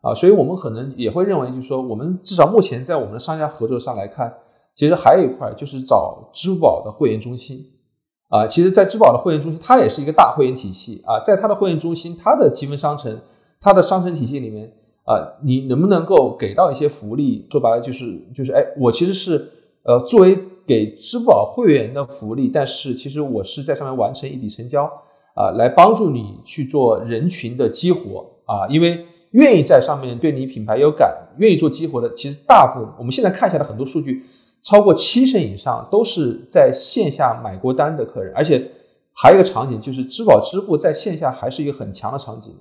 [0.01, 4.33] 啊，所以我们可能也会认为，就是说，我们至少目前在我们的商家合作上来看，
[4.75, 7.65] 其实还有一块就是找支付宝的会员中心
[8.29, 8.47] 啊。
[8.47, 11.19] 其实，在支付宝的会员中心，它也是一个大会员体系啊。
[11.19, 13.19] 在它的会员中心，它的积分商城，
[13.59, 14.71] 它的商城体系里面
[15.03, 17.45] 啊，你能不能够给到一些福利？
[17.49, 19.49] 说白了就是就是，哎，我其实是
[19.83, 24.85] 呃作为给支付宝会员的福利，但是其实我是在上面完成一笔成交
[25.35, 29.05] 啊，来帮助你去做人群的激活啊，因为。
[29.33, 34.23] 愿意在上面对你品牌有感、愿意做激活的，其实大部分我们现在看下来很多数据，
[34.63, 38.59] 超过七成以上都是在线下买过单的客人，而且
[39.13, 42.51] 还有一个场景就是支付宝支付在线下还是一个很强的场景，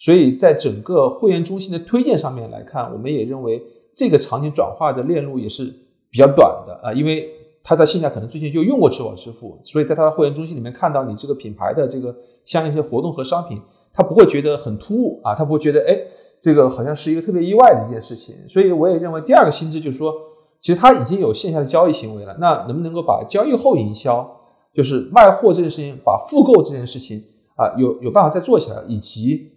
[0.00, 3.62] 所以在整个会员中心的推荐上面来看，我们也认为
[3.94, 5.72] 这个场景转化的链路也是
[6.10, 7.30] 比较短的啊，因为
[7.62, 12.14] 他在线下可能最近就用过支付宝支付，所以在他的会员中心里面看到你这个品牌的这个
[12.44, 13.60] 相应一些活动和商品。
[13.98, 15.98] 他不会觉得很突兀啊，他不会觉得哎，
[16.38, 18.36] 这个好像是一个特别意外的一件事情。
[18.46, 20.12] 所以我也认为第二个心智就是说，
[20.60, 24.30] 其实他已经有线下的交易行为了，那能不能够把交易后营销，
[24.74, 29.50] 就是卖货这件事情，把复购这件事情啊，有有办法再做起来，以及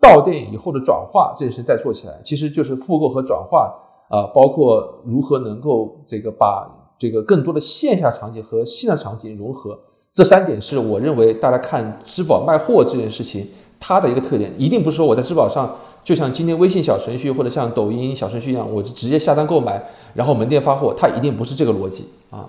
[0.00, 3.74] 到店以后的转化这件事再做起来，其实就是复购和转化
[4.12, 9.78] 啊，包括如何能够这个把这个更多的线下场景和线上场景融合，
[10.12, 13.46] 这三点是我认为大家看支付宝卖货这件事情。
[13.84, 19.82] 它的一个特点，一定不是说我在支付宝上，就像今天微信小程序或者像抖音小程序一样，我就直接下单购买，
[20.14, 22.48] 然后门店发货，它一定不是这个逻辑啊。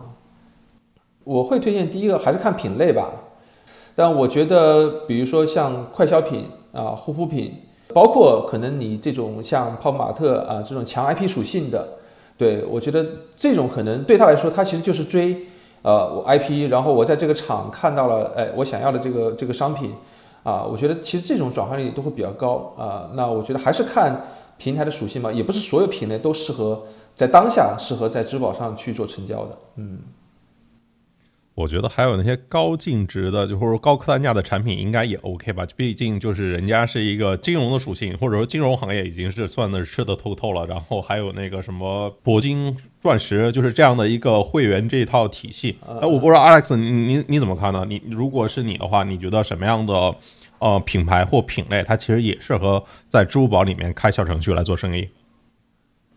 [1.24, 3.10] 我会推荐第一个还是看品类吧，
[3.96, 7.54] 但我觉得，比如说像快消品啊、护肤品，
[7.94, 11.88] 包括可能你这种像泡泡玛特啊这种强 IP 属性的，
[12.38, 15.38] 对我觉得这种可能对他来说，他其实就是追
[15.82, 19.92] 呃我 IP，然后我在这个厂看到了，哎，我想要的这个这个商品。
[20.44, 23.10] 啊，我觉得其实这种转化率都会比较高啊。
[23.14, 24.22] 那我觉得还是看
[24.58, 26.84] 平台的属性嘛，也不是所有品类都适合
[27.16, 29.58] 在当下适合在支付宝上去做成交的。
[29.78, 30.00] 嗯，
[31.56, 35.66] 我觉得还有那些高净值的，就或者说高客单价的产品，应该也 OK 吧。
[35.76, 40.66] 毕竟就是人家是一个金融的属性，或者说金融行业已经是算的吃的透透了。
[40.66, 45.78] 然后还有那个什么铂金钻石，就是这样的一个会员这一套体系。
[45.88, 47.86] 哎，我不知道 Alex，你你你怎么看呢？
[47.88, 50.16] 你如果是你的话，你觉得什么样的？
[50.60, 55.06] 呃，品牌或品类，它其实也适合在支付宝里面开小程序来做生意。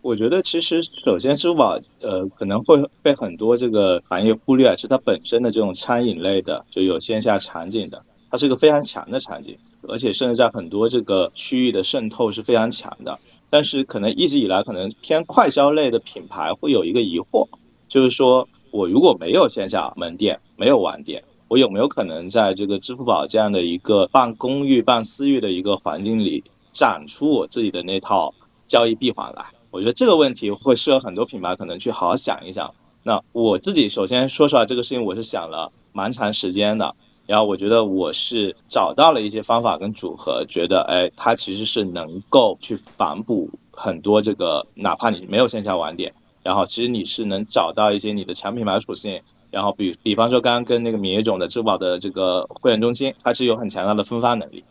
[0.06, 13.18] 我觉得，其实首先，支付宝呃可能会被很多这个行业忽略，是它本身的这种餐饮类的，就有线下场景的，它是一个非常强的场景，而且甚至在很多这个区域的渗透是非常强的。
[13.50, 17.48] 但是，可能一直以来，可能偏快消类的品牌会有一个疑惑，
[17.88, 21.24] 就是说我如果没有线下门店，没有网店。
[21.48, 28.32] 我有没有可能在这个支付宝这样的一个办公域、办私域的一个环境里展出我自己的那套
[28.68, 29.44] 交易闭环来？
[29.76, 32.72] 我觉得这个问题会适合很多品牌可能去好好想一想。
[33.02, 36.94] 那我自己首先说出来这个事情，我是想了蛮长时间的。
[37.26, 49.20] 然后我觉得我是找到了一些方法跟组合，觉得哎，它其实是能够去反哺很多这个，哪怕你没有线下网点，然后其实你是能找到一些你的强品牌属性。
[49.50, 54.64] 然后比比方说，刚刚跟那个米业总的支付宝的这个会员中心，它是有很强大的分发能力。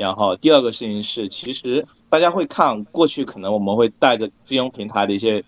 [0.00, 5.44] 然后第二个事情是，其实大家会看过去，可能我们会带着金融平台的一些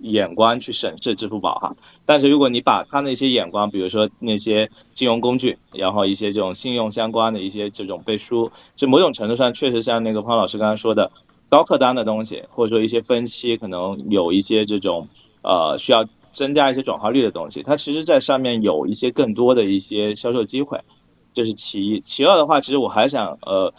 [0.00, 1.76] 眼光去审视支付宝哈。
[2.04, 11.12] 但是如果你把它那些眼光，比如说那些金融工具，然后一些这种信用相关的一些这种背书，就某种程度上确实像那个潘老师刚刚说的，
[11.48, 15.06] 高客单的东西，或者说一些分期，可能有一些这种
[15.42, 16.04] 呃需要。
[16.36, 20.78] 增加一些转化率的东西，它其实在上面有一些更多的一些销售机会，
[21.36, 22.00] 这是其一。
[22.00, 23.72] 其二的话，其实我还想呃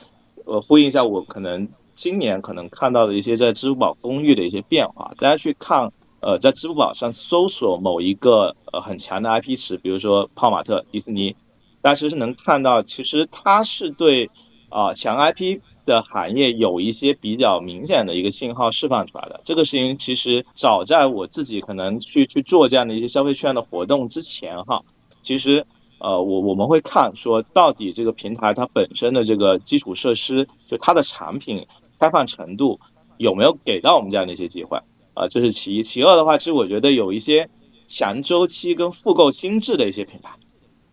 [0.45, 5.11] 呃呼应一下，我可能今年可能看到的一些在支付宝公寓的一些变化。
[5.17, 11.35] 大家去看呃在支付宝上搜索某一个呃很强的 IP 池，比如说泡玛特、迪士尼，
[11.81, 14.29] 大家其实能看到，其实它是对
[14.69, 15.59] 啊强 IP。
[15.87, 24.83] 的行业有一些比较明显的一个信号释放出来的，这个事情其实早在我自己可能去去做这样的一些消费券的活动之前哈，
[25.21, 25.65] 其实
[25.99, 31.65] 呃我我们会看说到底这个平台它本身的这个基础设施，就它的产品
[31.99, 32.79] 开放程度
[33.17, 34.79] 有没有给到我们这样的一些机会
[35.13, 35.83] 啊，这是其一。
[35.83, 37.49] 其二的话，其实我觉得有一些
[37.85, 40.31] 强周期跟复购心智的一些品牌，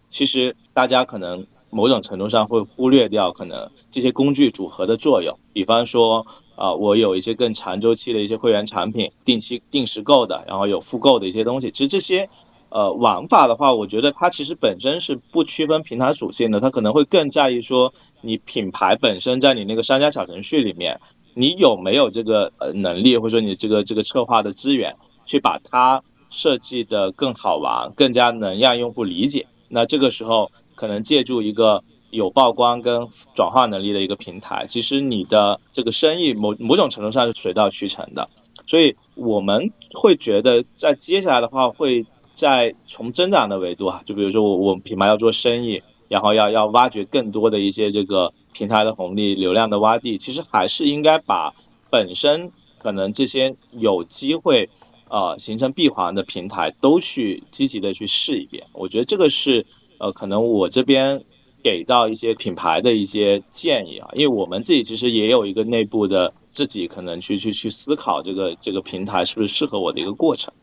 [0.08, 1.46] 其实大家可能。
[1.70, 6.24] 某种程度上会忽略掉可能这些工具组合的作用，比方说
[6.54, 11.72] 啊，我有一些更长周期的一些会员产品，定期定时购的，然后有复购的一些东西。
[11.72, 12.28] 其实这些
[12.74, 21.00] 呃玩法的话，我觉得它其实本身是不区分平台属性的，它可能会更在意说你品牌本身在你那个商家小程序里面，
[21.34, 29.46] 你有没有这个呃能力，或者说你这个这个策划的资源，去把它设计的更好玩，更加能让用户理解。
[29.68, 33.06] 那这个时候可能借助一个有曝光跟
[33.36, 38.28] 转化能力的一个平台，其实你的这个生意某某种程度上是水到渠成的。
[38.66, 42.06] 所以我们会觉得，在接下来的话，会
[42.44, 45.80] 在从增长的维度啊，就比如说我我们品牌要做生意，
[46.10, 51.54] 然后要要挖掘更多的一些这个平台的红利、流量的洼地，其实还是应该把
[51.90, 54.68] 本身可能这些有机会
[55.08, 58.64] 呃形成闭环的平台都去积极的去试一遍。
[58.74, 59.64] 我觉得这个是
[59.96, 61.24] 呃可能我这边
[61.62, 66.30] 给到一些品牌的一些建议啊，因为我们自己其实也有一个内部的。
[66.54, 70.54] 自己可能去去去思考这个这个平台是不是适合我的一个过程。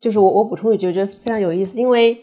[0.00, 2.16] 就是我我补充一句，我觉得非常有意思，因为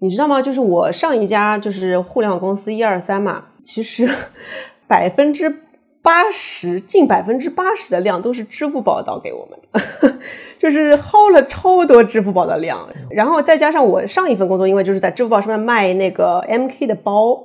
[0.00, 0.42] 你知道吗？
[0.42, 4.08] 就是我上一家就是互联网公司一二三嘛，其实
[4.86, 5.48] 百分之
[6.02, 10.18] 八十近百分之八十的量都是支付宝导给我们的，
[10.58, 17.44] 就是薅了超多支付宝的量，然后再加上我上一份工作，因为就是在支付宝上面卖那个 MK 的包。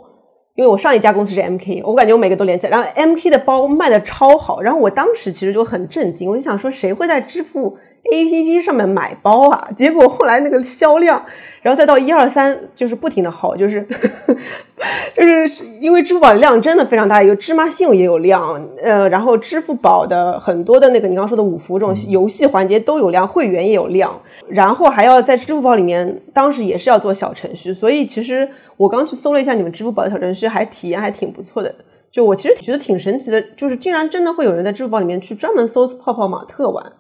[0.55, 7.77] 因为我上一家公司是 MK，我感觉我每个都连起来，然后 MK 的包卖的超好，然后我当时其实就很震惊，我就想说谁会在支付
[8.11, 9.67] APP 上面买包啊？
[9.75, 11.21] 结果后来那个销量，
[11.61, 14.35] 然后再到一二三，就是不停的好，就是呵呵
[15.13, 24.17] 就是因为支付宝的量真的非常大，有芝麻信用也有量，呃，然后支付宝的很多的那个你刚刚说的五福这种游戏环节都有量，会员也有量。
[24.47, 31.75] 然后还要在支付宝里面，当时也是要做小程序，所以其实我刚去搜了一下你们支付宝的小程序，还体验还挺不错的。
[32.09, 36.93] 就我其实觉得挺神奇的，就是竟然真的会有人在支付宝里面去专门搜泡泡玛特玩。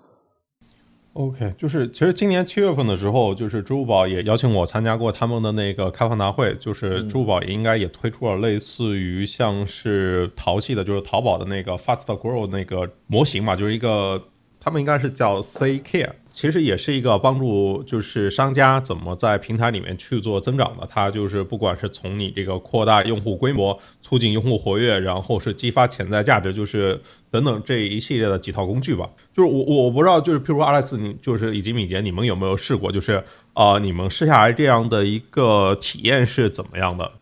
[1.17, 14.23] OK，就是其实今年七月份的时候，就是支付宝也邀请我参加过他们的那个开放大会，就是支付宝也应该也推出了类似于像是淘系的，就是淘宝的那个 Fast Grow 那个模型嘛，就是一个。
[14.59, 20.87] 他们应该是叫 C Care，其实也是一个帮助，就是商家怎么在平台里面去做增长的。
[20.87, 29.09] 它就是不管是从你这个扩大用户规模、促进用户活跃，然后是激发潜在价值，就是等等这一系列的几套工具吧。
[29.35, 32.91] 就是我我不知道，就是譬如 Alex，你就是以及敏捷，你们有没有试过？
[32.91, 33.23] 就是
[33.55, 37.13] 呃，你们试下来这样的一个体验是怎么样的？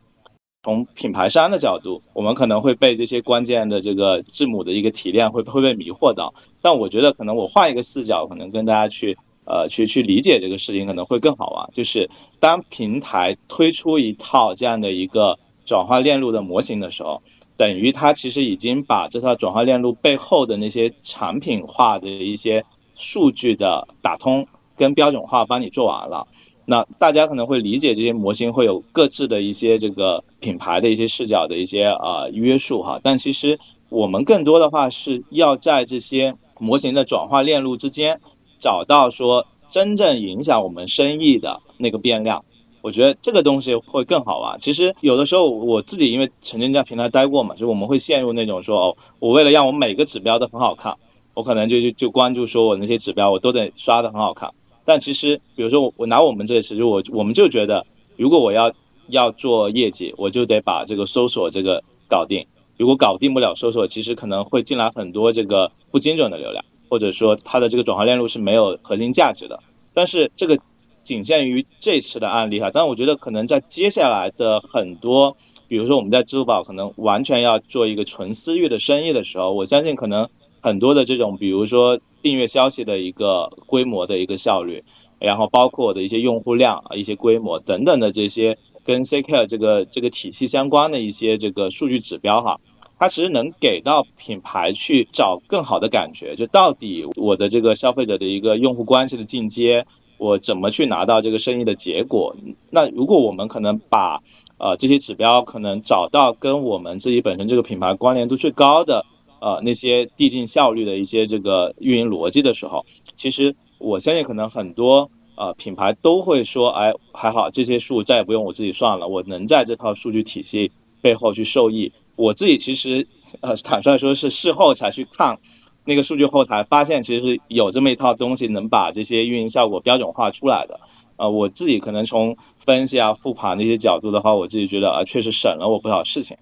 [0.66, 6.34] 从品牌商的角度，我们可能会被这些关键的这个字母的一个提炼会会被迷惑到。
[6.60, 11.70] 但我觉得可能我换一个视角，可能跟大家去呃去去理解这个事情可能会更好玩。
[11.72, 12.10] 就是
[12.40, 17.22] 当平台推出一套这样的一个转化链路的模型的时候，
[17.58, 26.26] 等于它其实已经把这套转化链路背后的那些产品化的一些数据的打通跟标准化帮你做完了。
[26.66, 33.60] 那大家可能会理解这些模型会有各自的一些这个品牌的一些视角的一些啊约束哈，但其实
[33.90, 38.20] 我们更多的话是要在这些模型的转化链路之间
[38.60, 42.46] 找到说真正影响我们生意的那个变量，
[42.82, 44.60] 我觉得这个东西会更好玩。
[44.60, 50.96] 其实有的时候我自己因为曾经在平台待过嘛，就我们会陷入那种说哦，我为了让我每个指标都很好看，
[51.36, 54.52] 我可能就就就关注说我那些指标我都得刷的很好看。
[54.86, 58.72] 但其实，比如说我拿我们这次，就我我们就觉得，如果我要
[59.10, 62.46] 要做业绩，我就得把这个搜索这个搞定。
[62.78, 69.60] 如果搞定不了搜索，其实可能会进来很多这个不精准的流量，或者说它的这个转化链路是没有核心价值的。
[69.96, 70.60] 但是这个
[71.02, 75.36] 仅限于这次的案例哈，但我觉得可能在接下来的很多，
[75.68, 80.30] 比如说我们在支付宝可能完全要做一个纯私域的生意的时候，我相信可能。
[80.66, 84.82] 很多的这种，比如说订阅消息的一个规模的一个效率，
[85.20, 92.60] 然后包括我的一些用户量啊、一些规模等等的这些跟 CKR 这个这个体系相关的一些这个数据指标哈，
[92.98, 99.86] 它其实能给到品牌去找更好的感觉，就到底我的这个消费者的一个用户关系的进阶，
[100.18, 102.36] 我怎么去拿到这个生意的结果？
[102.72, 104.24] 那如果我们可能把
[104.58, 109.06] 呃这些指标可能找到跟我们自己本身这个品牌关联度最高的。
[109.46, 112.84] 呃，那些递进效率的一些这个运营逻辑的时候，
[113.14, 121.92] 其实我相信可能很多呃品牌都会说，哎，还好这些数再也不用我自己算了，我能在这套数据体系背后去受益。
[122.16, 123.06] 我自己其实
[123.42, 125.38] 呃坦率说是事后才去看
[125.86, 130.80] 那个数据后台，发现其实有这么一套东西能把这些运营效果标准化出来的。
[131.18, 132.36] 呃，我自己可能从
[132.66, 136.36] 分析啊复盘那些角度的话，我自己觉得啊确实省了我不少事情。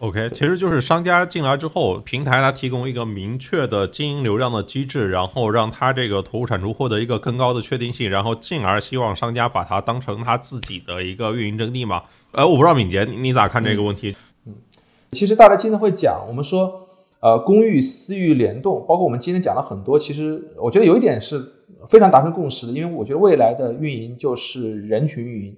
[0.00, 12.04] OK，其实就是商家进来之后，平台它提供一个明确的经营流量的机制，然后让它这个投入产出获得一个更高的确定性，然后进而希望商家把它当成他自己的一个运营阵地嘛。
[12.30, 14.14] 呃，我不知道敏捷你你咋看这个问题？
[14.46, 14.54] 嗯，
[15.10, 16.88] 其实大家经常会讲，我们说
[17.18, 21.44] 呃公域私域联动，包括我们今天讲了很多，其实我觉得有一点是
[21.88, 25.56] 非常达成共识的，因为我觉得未来的运营就是人群运营。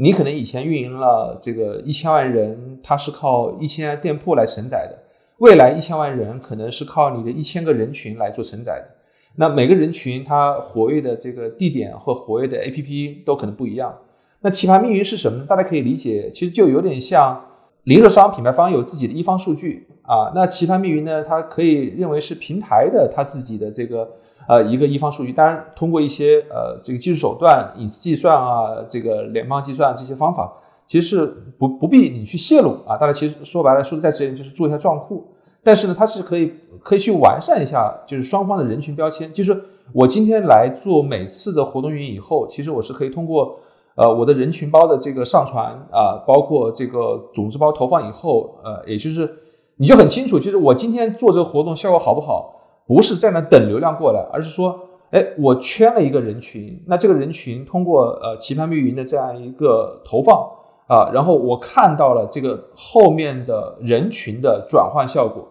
[0.00, 4.96] 你可能以前运营了这个一千万人，它是靠一千店铺来承载的，
[5.38, 8.94] 未来一千万人可能是靠你的一千个人群来做承载的。
[9.34, 13.92] 那每个人群它活跃的这个地点或活跃的 APP 都可能不一样。
[14.40, 15.46] 那棋盘命运是什么呢？
[15.48, 17.44] 大家可以理解，其实就有点像
[17.82, 20.30] 零售商品牌方有自己的一方数据啊。
[20.32, 24.08] 那棋盘命运呢，它可以认为是平台的它自己的这个。
[24.48, 30.50] 呃，一个一方数据，当然通过一些呃这个技术手段，隐私计算啊，这个联邦计算这些方法，
[30.86, 31.26] 其实是
[31.58, 32.96] 不不必你去泄露啊。
[32.96, 35.22] 大家其实说白了，说的再直接就是做一下撞库。
[35.62, 39.30] 但是呢，它是可以可以去完善一下，就是双方的人群标签。
[39.34, 43.54] 就是我今天来做每次的活动运营以后，其实我是可以通过
[43.96, 49.28] 呃我的人群包的这个上传啊，包括这个种子包投放以后，呃，也就是
[49.76, 52.54] 你就很清楚，就是我今天做这个活动效果好不好。
[52.88, 54.80] 不是在那等流量过来，而是说，
[55.10, 60.48] 哎，我圈了一个人群，那这个人群通过呃棋盘密云的这样一个投放
[60.86, 65.46] 啊，然后我看到了这个后面的人群的转换效果。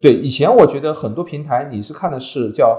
[0.00, 2.78] 对，以前我觉得很多平台你是看的是叫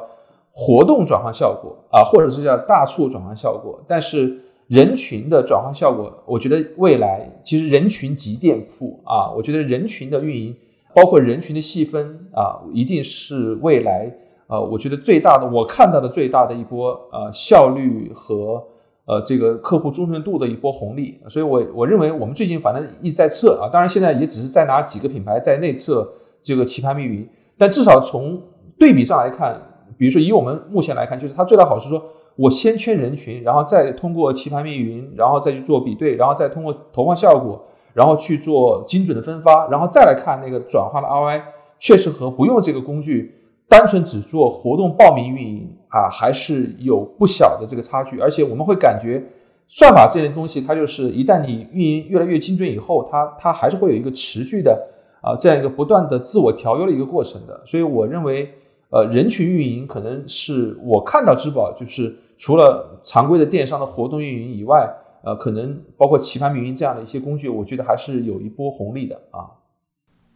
[0.54, 10.56] 活动转换效果啊，或者是叫大促转换效果，但是人群的转换效果，我觉得未来其实人群及店铺啊，我觉得人群的运营。
[10.98, 14.12] 包括人群的细分啊，一定是未来
[14.48, 18.64] 啊，我觉得最大的，我看到的最大的一波呃效率和
[19.06, 21.20] 呃这个客户忠诚度的一波红利。
[21.28, 27.30] 所以，我我认为我们最近反正一直在测啊，当然现在也只是在拿几个品牌在内测这个棋盘密云，
[27.60, 28.42] 但至少从
[28.80, 29.56] 对比上来看，
[30.00, 32.02] 比如说以我们目前来看，就是它最大好处说，
[32.36, 37.64] 我先圈人群，然后再通过棋盘密云，然后再去做比对，然后再通过投放效果。
[37.98, 41.42] 然后去做精准的分发，然后再来看那个转化的 ROI，
[41.80, 43.34] 确实和不用这个工具，
[43.68, 48.20] 单纯只做活动报名运营啊，还是有不小的这个差距。
[48.20, 49.20] 而且我们会感觉，
[49.66, 54.80] 算法这类东西，它就是一旦你运营越来越精准以后，它它还是会有一个持续的
[55.20, 57.60] 啊这样一个不断的自我调优的一个过程的。
[57.66, 58.48] 所以我认为，
[58.92, 64.88] 呃，人群运营可能是我看到支付宝就是除了常规的电商的活动运营以外。
[65.24, 69.52] 呃，可能包括棋盘运营这样的一些工具，我觉得还是有一波红利的啊。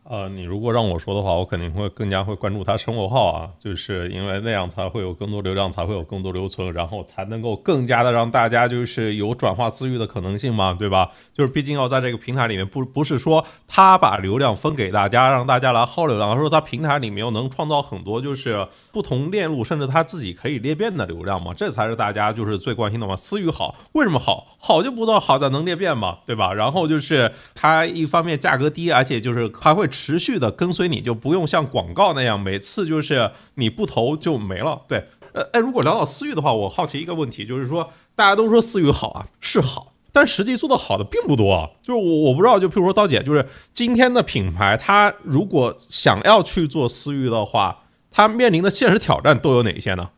[0.03, 11.11] 呃，你如果让我说的话，我肯定会更加会关注它生活号啊，就是因为那样才会有更多流量，才会有更多留存，然后才能够更加的让大家就是有转化私域的可能性嘛，对吧？
[11.31, 23.15] 就是毕竟要在这个平台里面，不不是说他把流量分给大家，让大家来薅流量，而是说他平台里面又能创造很多就是不同链路，甚至他自己可以裂变的流量嘛，这才是大家就是最关心的嘛。
[23.15, 24.57] 私域好，为什么好？
[24.59, 26.51] 好就不知道好在能裂变嘛，对吧？
[26.51, 29.90] 然后就是它一方面价格低，而且就是还会。
[29.91, 34.81] 持续的跟随你就不用像广告那样每次就是你不投就没了。
[34.87, 41.69] 对，呃，哎，如果聊到私域的话，我好奇一个问题，就是说大家都说私域好啊，是好，但实际做的好的并不多啊。
[41.83, 50.09] 就是我我不知道，就譬如说刀姐，就是今天的品牌，它如果想要去做私域的话，它面临的现实挑战都有哪些呢？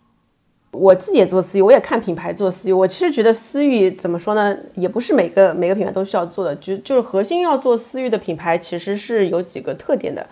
[0.74, 2.74] 我自己也做私域，我也看品牌做私域。
[2.74, 6.56] 我其实觉得私域怎么说呢，也不是每个每个品牌都需要做的。
[6.56, 10.26] 就就是核心要做私域的品牌，其实是有几个特点的。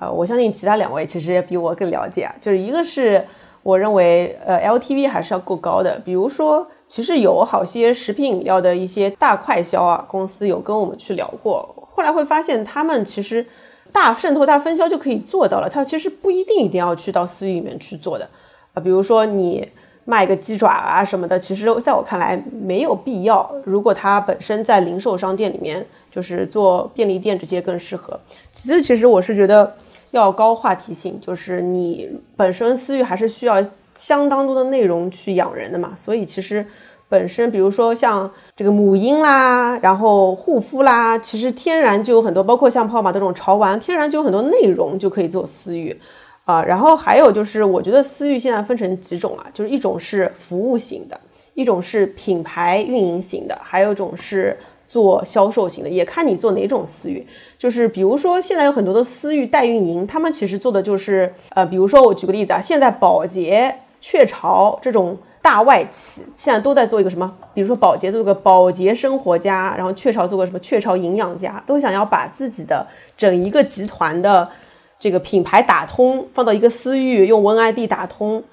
[0.00, 2.34] 呃，我相信其他两位其实也比我更了解啊。
[2.40, 3.24] 就是一个是
[3.62, 6.00] 我认为，呃，LTV 还是要够高的。
[6.04, 13.44] 比如说，其实有好些食品饮料的一些大快销啊，公司有跟我们去聊过，后来会发现他们其实
[13.92, 18.28] 大渗透、大分销就可以做到了，他其实不一定一定要去到私域里面去做的。
[18.74, 19.68] 啊，比如说你
[20.04, 23.54] 卖个鸡爪啊什么的，其实在我看来没有必要。
[23.64, 28.18] 如果它本身在零售商店里面，就是做便利店这些更适合。
[28.50, 29.74] 其次，其实我是觉得
[30.10, 33.64] 要高话题性，就是你本身私域还是需要
[33.94, 35.94] 相当多的内容去养人的嘛。
[35.96, 36.66] 所以其实
[37.08, 45.98] 本身，比如说像这个母婴啦，然后护肤啦，其实天然就有很多，包括像泡玛这种潮玩，天然就有很多内容就可以做私域。
[46.44, 51.18] 啊，然后还有就是，我觉得私域现在分成几种啊，就是一种是服务型的，
[51.54, 57.24] 一种是品牌运营型的，还有一种是做销售型的，也看你做哪种私域。
[57.56, 67.32] 就是比如说现在有很多的私域代运营，他们其实做的就是，呃，比如说我举个例子啊，现在宝洁、雀巢这种大外企现在都在做一个什么？
[67.54, 72.84] 比如说宝洁做个宝洁生活家，然后雀巢做个什么雀巢营养家，都想要把自己的
[73.16, 74.50] 整一个集团的。
[75.02, 78.44] 这个品牌打通放到一个私域用 One ID 打通，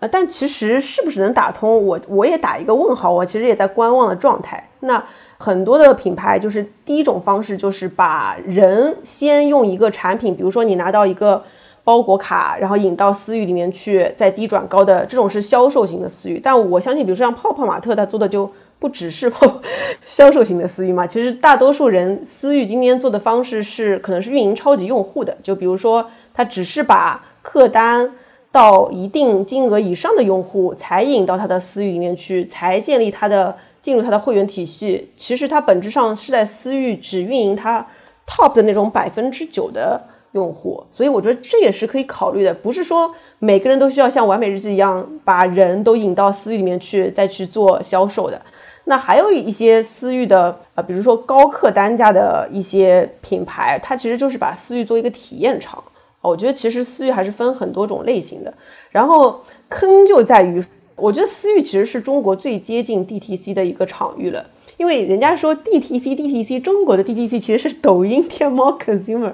[0.00, 4.68] 呃，但其实是不是能打通，我我也打一个问号，我其实也在观望的状态。
[4.80, 5.00] 那
[5.38, 11.40] 很多的品牌就是第一种方式，就是把人先用一个产品，比如说你拿到一个
[11.84, 16.40] 包裹卡，然后引到私域里面去，再低转高的这种是销售型的私域。
[16.42, 18.50] 但我相信，比如说像泡泡玛特，它做的就
[18.82, 19.32] 不只是
[20.04, 21.06] 销售型的私域嘛。
[21.06, 28.12] 其实大多数人私域今天做的方式是，可能是运营超级用户的，就比如说他只是把客单
[28.50, 35.08] 到一定金额以上的用户才引到他的私域里面去，才建立他的进入他的会员体系。
[35.16, 37.86] 其实它本质上是在私域只运营他
[38.26, 40.08] top 的那种百分之九的。
[40.32, 48.40] 用户，所以我觉得这也是可以考虑的，不是说每个人都需要像完美日记一样把人都引到私域里面去再去做销售的。
[48.84, 55.82] 那还有一些私域的呃，比如说高客单价的一些品牌，它其实就是把私域做一个体验场。
[56.20, 58.52] 我觉得其实私域还是分很多种类型的。
[58.90, 60.64] 然后坑就在于，
[60.96, 64.44] 我觉得私域其实是中国最接近 DTC 的一个场域了。
[64.82, 69.30] 因为人家说 DTC，DTC 中国的 DTC 其实是抖音、天猫、Consumer，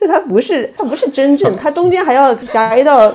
[0.00, 3.08] 就它不是，它不是真正，它中间还要夹一道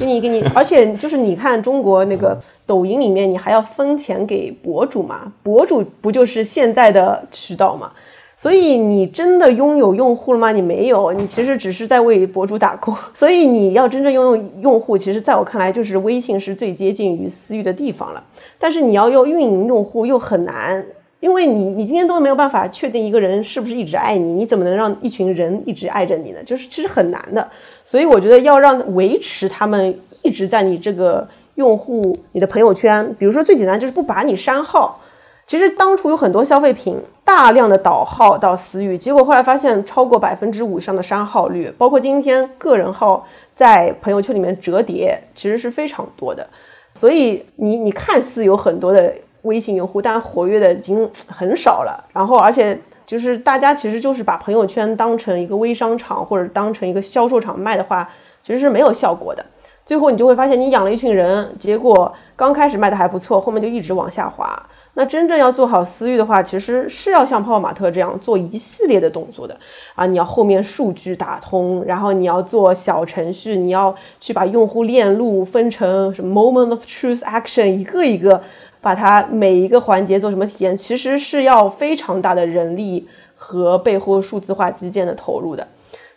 [0.00, 7.92] 给你给你，而且就是你看中国那个抖音里面，你还要分钱给博主嘛，博主不就是现在的渠道嘛？
[8.36, 10.50] 所以你真的拥有用户了吗？
[10.50, 12.92] 你没有，你其实只是在为博主打工。
[13.14, 18.20] 所以你要真正拥有用户，其实在我看来，就是微信是最接近于私域的地方了。
[18.58, 20.84] 但是你要用运营用户又很难。
[21.20, 26.42] 因为你，你今天都没有办法确定一个人是不是一直爱你，你怎么能让一群人一直爱着你呢？
[26.42, 27.46] 就是其实很难的。
[27.84, 34.98] 所以我觉得要让维持他们一直在你这个用户、你的朋友圈，比如说最简单就是不把你删号。
[35.46, 46.48] 其实当初有很多消费品大量的导号到私域，结果后来发现超过百分之五以上的删号率，包括今天个人号在朋友圈里面折叠，其实是非常多的。
[46.94, 49.12] 所以你你看似有很多的。
[49.42, 52.08] 微信用户，但活跃的已经很少了。
[52.12, 58.08] 然后，而且就是大家其实就是把朋友圈当成一个微商场或者当成一个销售场卖的话，
[58.44, 59.44] 其实是没有效果的。
[59.84, 64.62] 最后你就会发现，你养了一群人，结果刚开始卖的还不错，后面就一直往下滑。
[64.94, 69.56] 那真正要做好私域的话，其实是要像泡泡玛特这样做一系列的动作的
[69.94, 70.04] 啊！
[70.04, 78.42] 你要后面数据打通，然后你要做小程序，你要去把用户链路分成什么 moment of truth action，一个一个。
[78.80, 83.06] 把它每一个环节做什么体验，其实是要非常大的人力
[83.36, 85.66] 和背后数字化基建的投入的。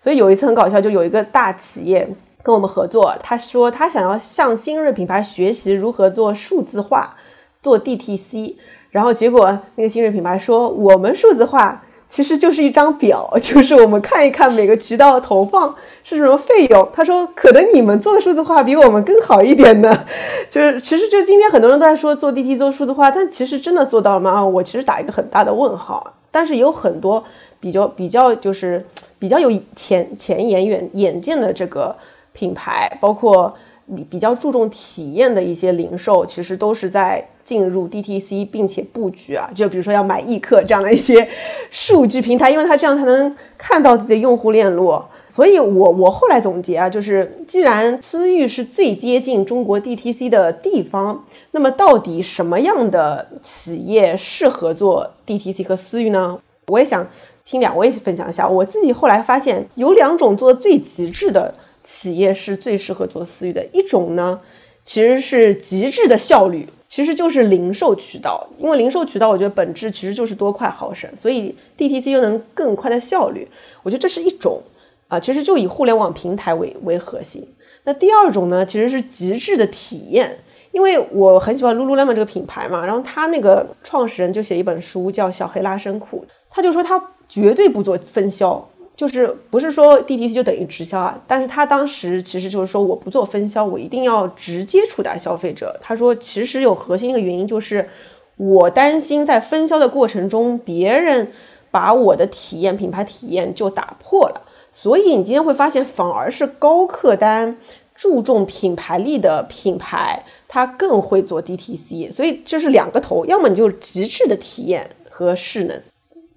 [0.02, 2.08] 所以有一次很搞笑，就有一个大企业
[2.42, 7.16] 跟我们合作，他说他想要向新锐品牌学习如何做数字化、
[7.62, 8.56] 做 DTC，
[8.92, 11.84] 然后结果那个新锐品牌说我们数字化。
[12.14, 16.88] 其实就是一张表， 就是我们看一看每个渠道投放是什么费用。
[16.94, 20.06] 他说，可能你们做的数字化比我们更好一点呢。
[20.48, 24.46] 就是，其实就今天很多人都在说做 DT 做数字化，但其实真的做到了吗？
[24.46, 26.14] 我其实打一个很大的问号。
[26.30, 27.24] 但是有很多
[27.60, 28.86] 比较比较就是
[29.18, 31.96] 比较有前前沿远眼见的这个
[32.32, 33.52] 品牌，包括。
[33.96, 41.28] 比比较注重体验的一些零售，其实都是在进入 DTC 并且布局啊，就比如说要买易客这样的一些
[41.70, 45.02] 数据平台，因为它这样才能看到自己的用户链路。
[45.30, 56.40] 所以我我后来总结啊，就是既然私域是最接近中国 DTC 的地方，那么到底什么样的企业适合做 DTC 和私域呢？
[56.68, 57.06] 我也想
[57.44, 61.54] 请两位分享一下，我自己后来发现有两种做的最极致的。
[61.84, 64.40] 企业是最适合做私域的一种呢，
[64.84, 68.48] 其实是极致的效率，其实就是零售渠道。
[68.58, 73.48] 因为零售渠道，我觉得本质其实就是多快好省，所以 DTC 又能更快的效率。
[73.84, 74.64] 我觉得这是一种
[75.10, 77.46] 啊，其实就以互联网平台为为核心。
[77.84, 80.40] 那第二种呢，其实是极致的体验。
[80.72, 88.68] 因为我很喜欢 Lululemon 这个品牌嘛，然后他那个创始人就写一本书叫《小黑拉伸裤》，他就说他绝对不做分销。
[88.96, 91.20] 就是不是说 DTC 就等于直销啊？
[91.28, 95.78] 但是他当时其实就是说我不做分销，我一定要直接触达消费者。
[95.82, 97.90] 他说其实有核心一个原因就是
[98.38, 101.32] 我担心在分销的过程中，别人
[101.72, 104.42] 把我的体验品牌体验就打破了。
[104.74, 107.58] 所以你今天会发现，反而是高客单、
[107.96, 112.12] 注重品牌力的品牌，它更会做 DTC。
[112.14, 115.82] 所以这是两个头，要么你就极致的体验和势能。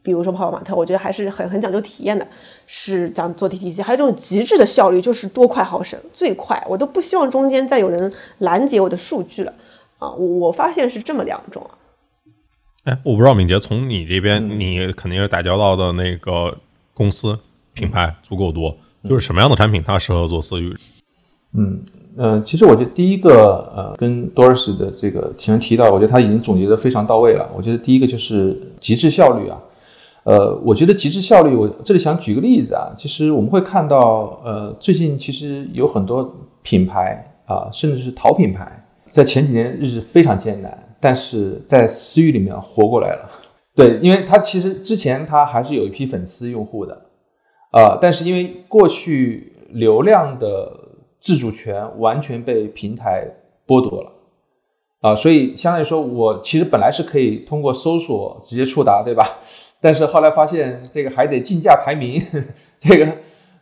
[0.06, 2.24] 比如说泡泡玛特，我觉得还是很很讲究体验的，
[2.68, 9.52] 是讲做 DTC，还有这种极致的效率，就是多快好省，最快，我都不希望中间再有人拦截我的数据了
[9.98, 10.12] 啊！
[10.12, 11.74] 我我发现是这么两种啊。
[12.84, 16.56] 哎，我不知道敏捷从你这边，你肯定是打交道的那个
[16.94, 17.36] 公司
[17.74, 18.76] 品牌足够多，
[19.08, 20.72] 就是什么样的产品它适合做私域？
[21.58, 21.80] 嗯
[22.18, 27.50] 嗯，其实我觉得第一个呃，跟 Doris 的这个前面提到，我觉得他已经总结的非常到位了。
[27.56, 29.60] 我觉得第一个就是极致效率啊。
[30.26, 43.30] 呃，我觉得极致效率，我这里想举个例子啊，其实我们会看到，呃，最近其实有很多品牌啊，甚至是淘品牌，在前几年日子非常艰难，但是在私域里面活过来了。
[43.76, 46.92] 对，因为它其实之前它还是有一批粉丝用户的，
[47.70, 50.72] 啊，但是因为过去流量的
[51.20, 53.24] 自主权完全被平台
[53.64, 54.10] 剥夺了。
[55.02, 59.24] 啊，所以相当于说，我其实本来是可以通过搜索直接触达，对吧？
[59.86, 62.20] 但是后来发现这个还得竞价排名，
[62.76, 63.06] 这个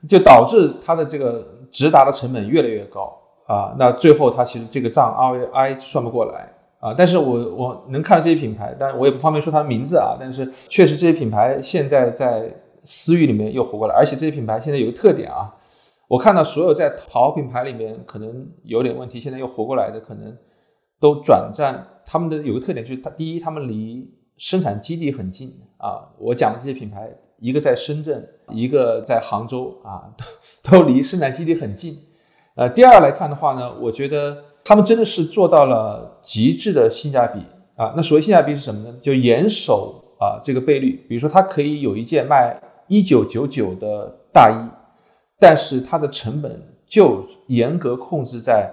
[0.09, 3.15] 就导致它的这个直达的成本越来越高
[3.47, 3.77] 啊。
[3.79, 6.51] 那最后它其实这个账 ROI 算不过来
[6.81, 6.95] 啊。
[6.97, 10.17] 但是我我能看到这些品牌，但我也不方便说它的名字啊。
[10.19, 12.51] 但是确实这些品牌现在在
[12.85, 15.55] 私域里面又活过来，而且这些品牌现在有个特点啊，
[16.09, 20.35] 我看到所有在淘品牌里面可能有点问题，现在又活过来的可能。
[21.01, 24.09] 都转战，他们的有个特点就是，它第一，他们离
[24.39, 25.53] 生产基地很近
[25.85, 26.09] 啊。
[26.19, 27.09] 我讲的这些品牌，
[27.39, 30.09] 一个在深圳，一个在杭州啊，
[30.63, 31.99] 都都离生产基地很近。
[32.55, 37.41] 呃，第二来看的话呢，我觉得他们真的是做到了极致的性价比
[37.77, 37.93] 啊。
[37.97, 38.97] 那所谓性价比是什么呢？
[39.03, 41.05] 就严守啊这个倍率。
[41.09, 42.59] 比如说，它可以有一件卖
[42.89, 44.57] 一九九九的大衣，
[45.39, 48.73] 但是它的成本就严格控制在。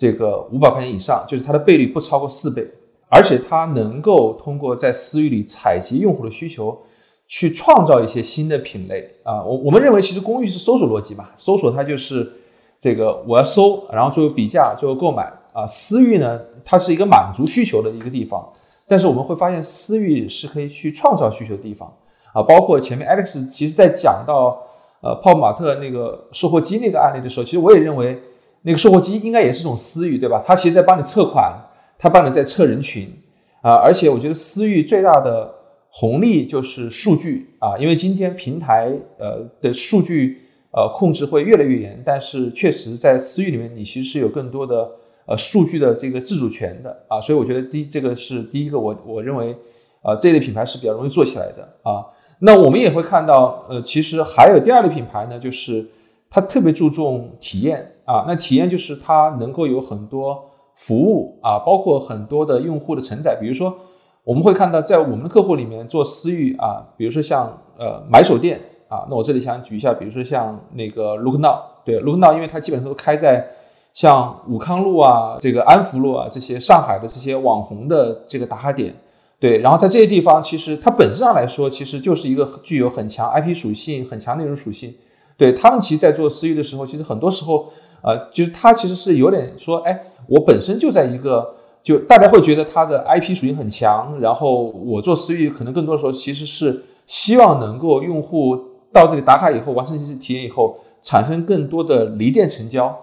[0.00, 2.64] 这个五百块钱以上，就是它的倍率不超过四倍，
[3.08, 6.78] 而且它能够通过在私域里采集用户的需求，
[7.26, 9.42] 去创造一些新的品类啊。
[9.42, 12.30] 我我们认为，其实公域是搜索逻辑嘛，搜索它就是
[12.78, 15.66] 这个我要搜，然后最后比价，最后购买啊。
[15.66, 18.46] 私域呢，它是一个满足需求的一个地方，
[18.86, 21.90] 但是我们会发现，私域是可以去创造需求的地方
[22.32, 22.42] 啊。
[22.42, 24.58] 包括前面 Alex 其实在讲到
[25.00, 28.22] 呃泡泡玛特那个售货机那个案例的时候，其实我也认为。
[28.62, 30.42] 那个售货机应该也是一种私域，对吧？
[30.44, 31.56] 它其实在帮你测款，
[31.98, 33.12] 他帮你在测人群
[33.60, 33.74] 啊。
[33.74, 35.52] 而且我觉得私域最大的
[35.90, 44.88] 红利就是数据啊，因为今天平台呃的数据呃控制会越来越严，但是确实在私域里面，你其实是有更多的
[45.26, 47.20] 呃数据的这个自主权的啊。
[47.20, 49.56] 所以我觉得第这个是第一个，我我认为
[50.02, 52.04] 啊这类品牌是比较容易做起来的啊。
[52.40, 55.84] 那我们也会看到呃，其实还有第二类品牌呢，就是
[56.30, 57.94] 它特别注重体验。
[58.04, 60.42] 啊，那体验就是它能够有很多
[60.78, 63.36] 服务啊，包括很多的用户的承载。
[63.40, 63.76] 比如说，
[64.22, 73.44] 我们会看到在我们的客户里面做私域啊，比如说像呃买手店啊，那我这里想举一下，比如说像那个 Look Now，对 Look Now，因为它基本上都开在
[73.92, 78.94] 像武康路啊、这个安福路啊这些上海的这些网红的这个打卡点，
[79.40, 84.94] 对，然后在这些地方，其实它本质上来说，其实就是一个具有很强 IP 属性、很强内容属性。
[85.36, 87.66] 对他们，其实在做私域的时候，其实很多时候。
[88.00, 98.56] 呃，就是它其实是有点说，哎，我本身就在一个，就大家会觉得它的 IP 属性很强，然后我做私域可能更多的时候其实是希望能够用户
[98.92, 102.94] 到这里打卡以后，完成这些体验以后，产生更多的离店成交。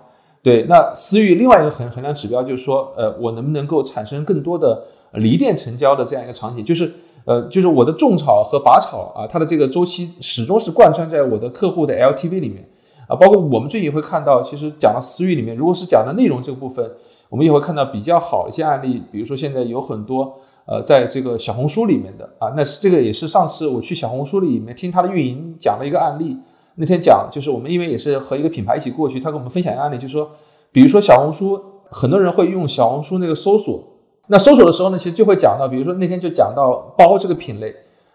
[0.43, 6.93] 对，那私域另外一个衡衡量指标就是说，呃，我能不能够产生更多的离店成交的这样一个场景，就是
[7.26, 12.63] 呃，就是我的种草和拔草啊，它的这个周期始终是贯穿在我的客户的 LTV 里面。
[13.07, 16.91] 啊，包括我们最近也会看到，其实讲到私域里面，如果是讲的内容这个部分，
[17.30, 19.03] 我们也会看到比较好一些案例。
[19.11, 20.34] 比如说现在有很多
[20.65, 26.38] 呃，在这个小红书里面的啊，那是这个也是上次我去小红书里面听他的运营讲了一个案例。
[26.76, 30.30] 那天讲就是我们因为也是和一个品牌一起过去，他跟我们分享一个案例，就是说，
[30.71, 31.57] 比如说小红书，
[31.89, 33.82] 很多人会用小红书那个搜索，
[34.28, 37.73] 那搜索的时候呢，其实就会讲到，比如说那天就讲到包这个品类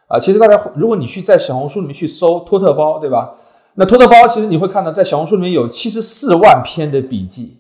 [0.09, 3.35] 啊，其实大家如果你去在小红书里面去搜托特包，对吧？
[3.77, 7.57] 那托特包其实你会看到，在小红书里面有七十四万篇的笔记，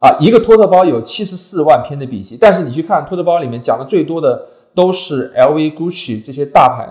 [0.00, 2.36] 啊，一个托特包有七十四万篇的笔记。
[2.38, 6.86] 但是你去看托特包里面讲的最多的都是 LV、Gucci 这些大牌，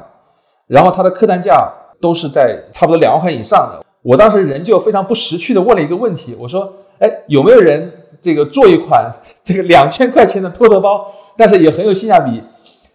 [0.68, 3.86] 然后它的客单价都是在差不多两万块以上的。
[4.01, 9.12] 我当时人就非常不识趣的问了一个问题，我说：“哎，有没有人这个做一款
[9.43, 11.06] 这个两千块钱的托特包，
[11.38, 12.41] 但是也很有性价比？”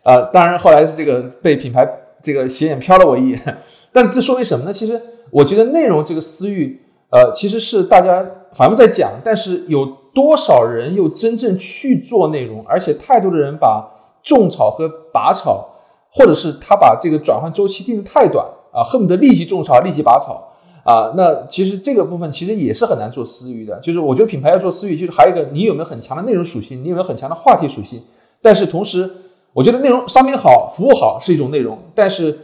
[0.02, 1.86] 啊，当然后来是这个被品牌
[2.22, 3.58] 这个斜眼瞟了我一眼，
[3.92, 4.72] 但是这说明什么呢？
[4.72, 5.00] 其实。
[5.30, 6.80] 我觉得内容这个私域，
[7.10, 12.64] 呃，其实是大家反复在讲，但是有多少人又真正去做内容？
[12.66, 13.86] 而且太多的人把
[14.22, 15.68] 种草和拔草，
[16.10, 20.42] 或者是他把这个转换周期定的太短啊，恨不得立即种草，立即拔草
[20.84, 21.12] 啊。
[21.16, 23.78] 那其实这个部分其实也是很难做私域的。
[23.80, 28.02] 就是我觉得品牌要做私域，就是还有一个你有没有很强的内容属性，你有没有很强的话题属性。
[28.42, 29.10] 但是同时，
[29.52, 32.38] 我觉得内容商品好，服务好是一种内容，但是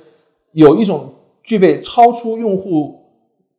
[0.52, 1.10] 有一种。
[1.46, 3.03] 具备超出用户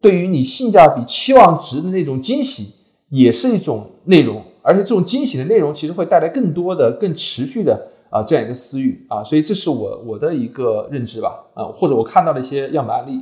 [0.06, 2.76] 对于你性价比期望值的那种惊喜，
[3.10, 13.20] 也是一种内容，而且这种惊喜的内容其实会带来更多的、更持续的啊这样一个私域啊，所以这是我我的一个认知吧啊，或者我看到的一些样板案例。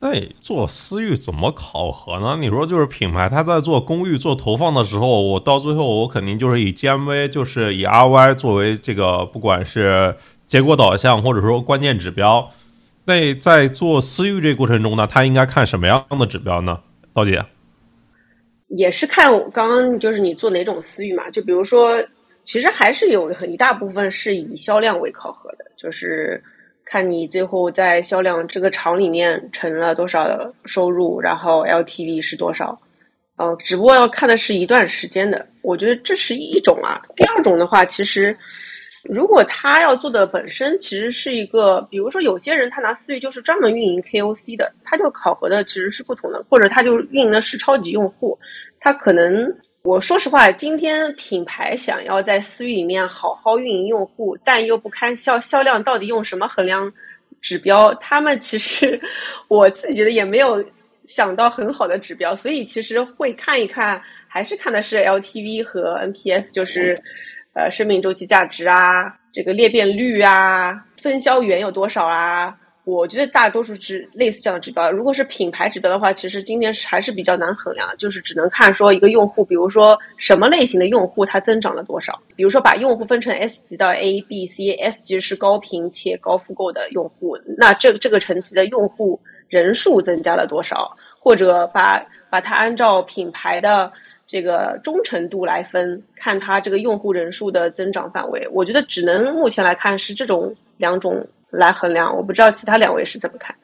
[0.00, 2.38] 对，做私域怎么考核呢？
[2.40, 12.48] 你说就是品牌，它在做公域做投放的时候，我到最后我肯定就是以 GMV，就是以 RY 作为这个，不管是结果导向或者说关键指标。
[13.04, 16.80] 那在做私域这过程中呢，它应该看什么样的指标呢？
[17.14, 17.44] 刀姐，
[18.68, 21.28] 也是看刚刚就是你做哪种私域嘛？
[21.30, 22.02] 就比如说，
[22.44, 26.42] 其实还是有很一大部分是以销量为考核的，就是。
[26.84, 32.78] 看你最后在销量这个厂里面成了多少的收入，然后 LTV 是多少？
[33.36, 35.46] 呃，只不过要看的是一段时间的。
[35.62, 37.00] 我觉得这是一种啊。
[37.16, 38.36] 第二种的话，其实
[39.04, 48.38] 如果他要做的本身其实是一个，比如说有些人他拿私域就是专门运营 KOC 的，他就考核的其实是不同的，或者他就运营的是超级用户，
[48.80, 49.54] 他可能。
[49.84, 56.92] 我说实话，今天品牌想要在私域里面好好运营用户，但又不看销销量，到底用什么衡量
[57.40, 57.92] 指标？
[57.96, 59.00] 他们其实
[59.48, 60.64] 我自己觉得也没有
[61.02, 67.02] 想到很好的指标，所以其实会看一看，还是看的是 LTV 和 NPS，就是
[67.54, 72.56] 呃生命周期价值啊，这个裂变率啊，分销员有多少啊。
[72.84, 74.90] 我觉得大多数是类似这样的指标。
[74.90, 82.20] 如果是品牌指标的话，其实今年还是比较难衡量，就是只能看说一个用户，比如说什么类型的用户它增长了多少。
[82.34, 90.90] 比如说把用户分成 S 级到 A、B、C，S 级是高频且高复购的用户，那这这个层级的用户人数增加了多少？
[91.20, 93.92] 或者把把它按照品牌的
[94.32, 98.48] 这个忠诚度来分，看它这个用户人数的增长范围。
[98.50, 101.28] 我觉得只能目前来看是这种两种。
[101.54, 103.54] 来衡量，我不知道其他两位是怎么看。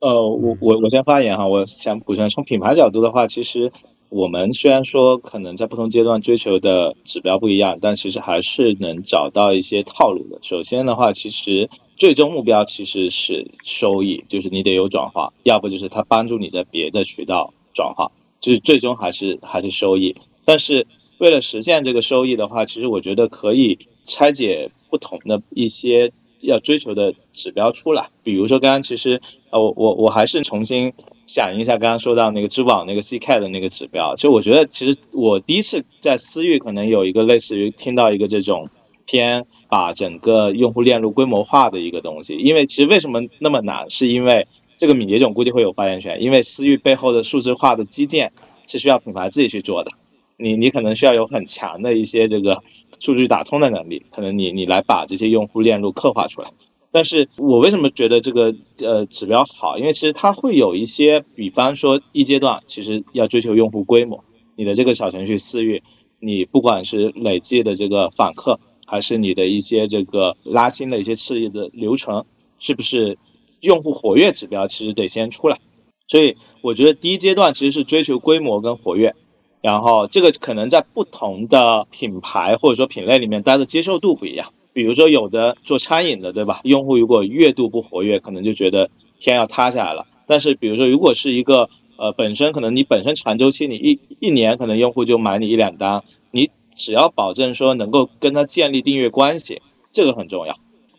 [0.00, 3.70] 呃，我我我先发言哈，我想补充，从品牌角度的话，其实
[4.08, 10.38] 我们虽然说可能在不同阶段追求的指标不一样，但其实还是能找到一些套路的。
[10.40, 11.68] 首先的话，其实
[11.98, 18.10] 最终目标其实是收益，就是你得有转化，要不就是它帮助你在别的渠道转化，
[18.44, 20.14] 就是最终还是还是收益。
[20.44, 20.86] 但是
[21.16, 26.10] 为了实现这个收益的话，其实我觉得可以拆解不同的一些。
[26.46, 29.18] 要追求的指标出来，比如说刚刚其实
[29.48, 30.92] 呃我我我还是重新
[31.26, 38.68] 想一下刚刚说到那个支付宝那个 CK 的那个指标，就我觉得其实我第一次在私域可能有一个类似于听到一个这种
[39.06, 44.46] 偏把整个用户链路规模化的一个东西，因为其实为什么那么难，是因为
[44.76, 48.32] 这个敏捷这种估计会有发言权，因为私域背后的数字化的基建
[48.66, 49.90] 是需要品牌自己去做的，
[50.36, 52.62] 你你可能需要有很强的一些这个。
[53.00, 56.50] 数据打通的能力，可能你你来把这些用户链路刻画出来。
[56.90, 59.76] 但是我为什么觉得这个呃指标好？
[59.76, 64.24] 因为其实它会有一些，比方说一阶段其实要追求用户规模，
[64.56, 65.82] 你的这个小程序私域，
[66.20, 72.24] 你不管是累计的这个访客，还是你的一些这个拉新的一些次的流程，
[72.58, 73.18] 是不是
[73.64, 75.58] 用户活跃指标其实得先出来？
[76.06, 79.14] 所以我觉得第一阶段其实是追求规模跟活跃。
[79.62, 84.52] 然后这个可能在不同的品牌或者说品类里面，大家的接受度不一样。
[84.74, 86.60] 比如说有的做餐饮的，对吧？
[86.64, 90.06] 用户如果月度不活跃，可能就觉得天要塌下来了。
[90.26, 99.62] 但是比如说如果是一个呃本身可能你本身长周期，你一一年可能用户就买你一两单，你只要保证说能够跟他建立订阅关系，
[99.94, 100.54] 这个很重要。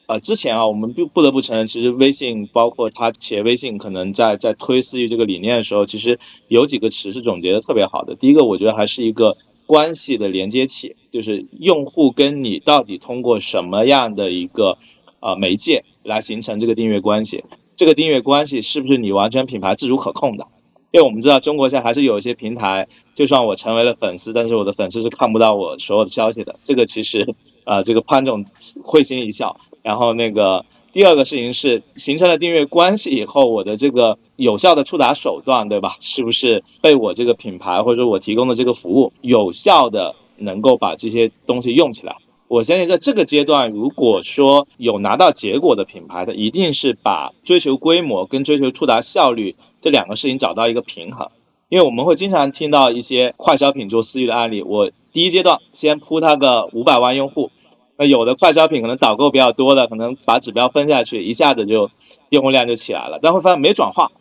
[0.07, 8.15] 呃，之前啊，我们不不得不承认，其实微信包括它企业微信，可能在在推私域这个理念的时候，其实有几个词是总结的特别好的。
[8.15, 9.35] 第一个，我觉得还是一个
[9.65, 14.77] 关系的连接器，就是用户跟你到底通过什么样的一个
[15.21, 17.43] 呃媒介来形成这个订阅关系？
[17.75, 20.45] 这个订阅关系是不是你完全品牌自主可控的？
[20.91, 26.55] 因为我们知道中国现在还是有一些平台，就算我成为了粉丝，但是我的粉丝是看不到我所有的消息的。
[26.63, 27.27] 这个其实
[27.65, 28.45] 呃，这个潘总
[28.81, 29.57] 会心一笑。
[29.83, 35.97] 然后那个第二个事情是形成了订阅关系以后，我的这个有效的触达手段，对吧？
[35.99, 42.15] 是不是被我这个品牌或者说我提供的这个服务有效的能够把这些东西用起来？
[42.47, 51.29] 我相信在这个阶段，如果说有拿到结果的品牌，它一定是把追求规模跟追求触达效率这两个事情找到一个平衡。
[51.69, 57.49] 因为我们会经常听到一些快消品做私域的案例，我第一阶段先铺它个五百万用户。
[57.97, 61.89] 那有的快消品可能导购比较多的，可能把指标分下去，一下子就
[62.29, 64.11] 用户量就起来了，但会发现没转化，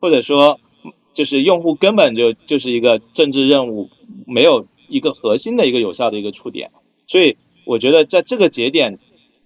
[0.00, 0.58] 或者说
[1.12, 3.90] 就是用户根本就就是一个政治任务，
[4.26, 6.70] 没有一个核心的一个有效的一个触点。
[7.06, 7.36] 所以
[7.66, 8.98] 我觉得在这个节点，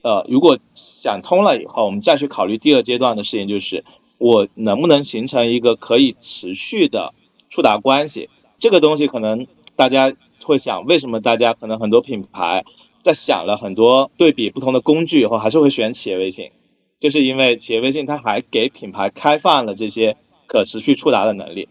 [0.02, 3.84] 呃，如果想通了以后，我们再去考虑第二阶段的事情，就是
[4.18, 7.12] 我能不能形成一个可以持续的
[7.50, 8.30] 触达关系。
[8.60, 10.14] 这个东西可能大家
[10.44, 12.64] 会想，为什么大家可能很多品牌。
[13.06, 16.50] 在想了很多对比不同的工具以后，还是会选企业微信，
[16.98, 20.16] 就是因为企业微信它还给品牌开放了这些
[20.48, 21.68] 可持续触达的能力。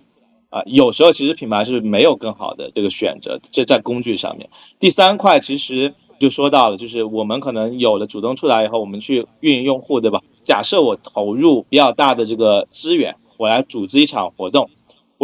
[0.49, 4.49] 啊，有时候其实品牌是没有更好的这个选择，这在工具上面。
[4.79, 10.21] 第三块其实就说到了，就是我们可能有了主动触达以后，我们去运营用户，对吧？
[10.41, 14.69] 假设我投入比较大的这个资源，我来组织一场活动，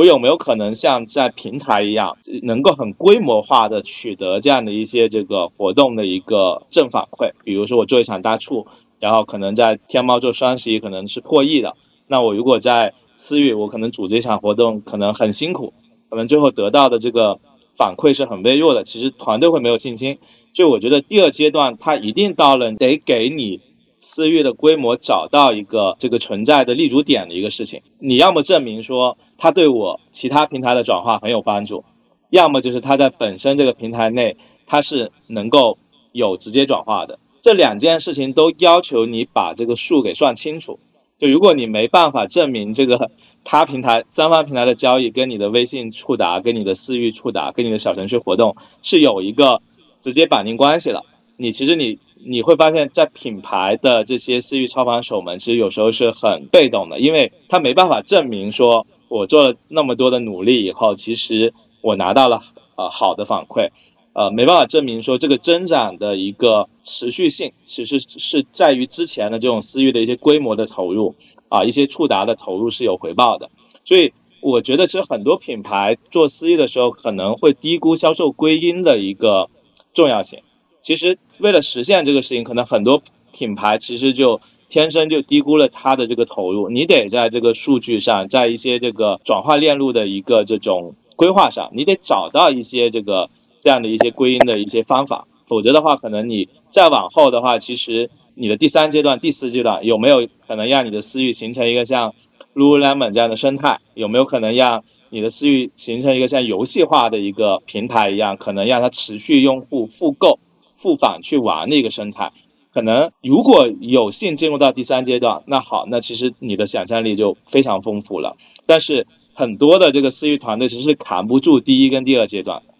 [0.01, 7.33] 我有没有可能像在平台一样，能够很规模化的取得这样的一些这个活动的一个正反馈？
[7.43, 8.65] 比如说我做一场大促，
[8.99, 11.75] 然后可能在天猫做双十一可能是破亿的，
[12.07, 15.71] 那我如果在私域，我可能组织一场活动，可能很辛苦，
[16.09, 17.39] 可能最后得到的这个
[17.77, 18.83] 反馈是很微弱的。
[18.83, 20.17] 其实团队会没有信心，
[20.51, 23.61] 就我觉得第二阶段它一定到了得给你
[24.01, 27.81] 私域的规模找到一个这个存在的立足点的一个事情。
[27.99, 31.85] 你要么证明说它对我其他平台的转化很有帮助，
[32.29, 34.35] 要么就是它在本身这个平台内
[34.65, 35.77] 它是能够
[36.11, 37.19] 有直接转化的。
[37.41, 40.77] 这两件事情都要求你把这个数给算清楚。
[41.17, 43.11] 就如果你没办法证明这个
[43.45, 49.61] 他平台三方平台的交易跟你的微信触达、跟你的私域触达、跟你的小程序活动是有一个
[49.99, 51.03] 直接绑定关系了，
[51.37, 62.41] 你其实你你会发现在品牌的这些私域超凡手们，其实有时候是很被动的，因为他没办法证明说我做了那么多的努力以后，其实我拿到了
[62.75, 63.69] 呃好的反馈。
[64.13, 71.15] 呃，没办法证明说这个增长的一个持续性，其实是在于之前的这种私域的一些规模的投入
[71.47, 73.49] 啊，一些触达的投入是有回报的。
[73.85, 74.11] 所以
[74.41, 79.49] 我觉得，其实很多品牌做私域的时候，可能会低估销售归因的一个
[79.93, 80.39] 重要性。
[80.81, 83.01] 其实为了实现这个事情，可能很多
[83.31, 86.69] 品牌其实就天生就低估了它的这个投入。
[86.69, 93.29] 你得在这个数据上，在一些这个转化链路的一个这种规划上，你得找到一些这个。
[93.63, 102.15] 这样的一些归因的一些方法，否则的话，可能你再往后的话，其实你的第三阶段、第四阶段有没有可能让你的私域形成一个像
[102.55, 103.77] Lululemon 这样的生态？
[103.93, 110.39] 有没有可能让你的私域形成一个像游戏化的一个平台一样，可能让它持续用户复购、
[110.81, 112.31] 复返去玩的一个生态？
[112.73, 118.37] 可能如果有幸进入到第三阶段，那好，那其实你的想象力就非常丰富了。
[118.65, 122.73] 但是很多的这个私域团队其实是扛不住第一跟第二阶段的。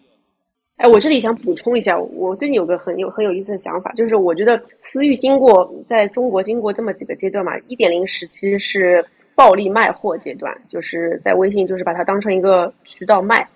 [0.76, 13.46] 哎，我这里想补充一下，我对你有个很有很有意思的想法，就是我觉得私域经过在中国经过这么几个阶段嘛，一点零时期是暴力卖货阶段，就是在微信就是把它当成一个渠道卖，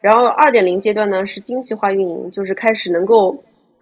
[0.00, 3.34] 然后二点零阶段呢是精细化运营，就是开始能够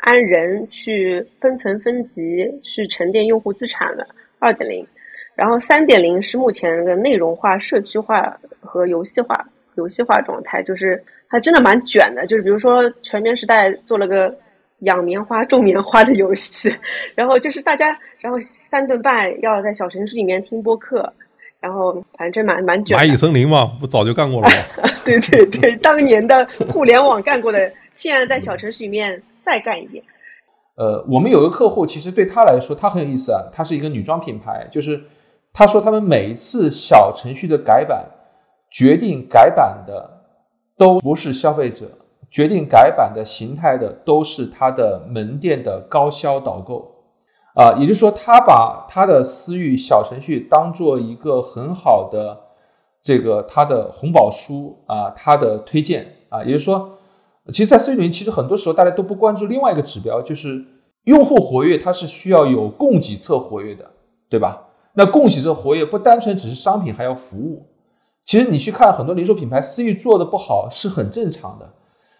[0.02, 4.06] 按人去分层分级去沉淀用户资产的
[4.38, 4.86] 二点零，
[5.34, 9.44] 然后三点零是目前的内容化、社区化和游戏化
[9.74, 11.02] 游戏化状态，就是。
[11.34, 14.36] 它真的蛮卷的，就是比如说全棉时代做了个
[14.80, 16.70] 养棉花、种棉花的游戏，
[17.14, 21.10] 然后就是大家，然后三顿半要在小程序里面听播客，
[21.58, 22.98] 然后反正蛮蛮卷。
[22.98, 24.90] 蚂蚁森林嘛，不早就干过了吗？
[25.06, 30.02] 对对对，当年的互联网干过的，现在在小程序里面再干一遍。
[30.76, 35.00] 呃，我们有个客户，其实对他来说，他很有意思啊，他是一个女装品牌，就是
[35.52, 38.06] 他说他们每一次小程序的改版，
[38.70, 40.18] 决定改版的。
[40.74, 41.86] 都不是消费者
[42.28, 46.90] 决定改版的形态的，都是他的门店的高销导购
[47.54, 52.40] 啊，也就是说，他把他的私域小程序当做一个很好的
[53.00, 56.90] 这个他的红宝书啊，他的推荐啊，也就是说，
[57.50, 60.64] 其实，在私域里面，其实很多时候大家都不关注另外一个指标，就是
[61.04, 63.90] 用户活跃，它是需要有供给侧活跃的，
[64.28, 64.68] 对吧？
[64.94, 67.66] 那供给侧活跃不单纯只是商品，还要服务。
[68.24, 71.72] 其实你去看很多零售品牌私域做的不好是很正常的，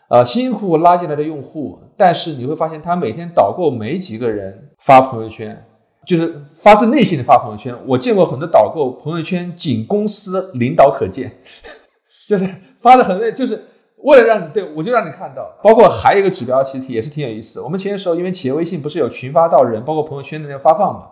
[0.09, 5.64] 呃，辛辛苦苦拉进来的用户，但是你会发现他每天导购没几个人发朋友圈，
[6.05, 7.73] 就是发自内心的发朋友圈。
[7.87, 11.31] 我见过很多导购朋友圈仅公司领导可见，
[12.27, 12.49] 就是
[12.81, 13.64] 发的很累，就是
[14.03, 15.51] 为了让你对我就让你看到。
[15.63, 17.61] 包括还有一个指标，其实也是挺有意思。
[17.61, 21.09] 我们前些时候因为企业微信不是有群发到人，包括朋友圈的那个发放嘛。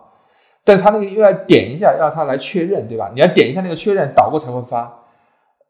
[0.63, 3.09] 但他那个又要点一下，让他来确认，对吧？
[3.15, 4.95] 你要点一下那个确认，导购才会发。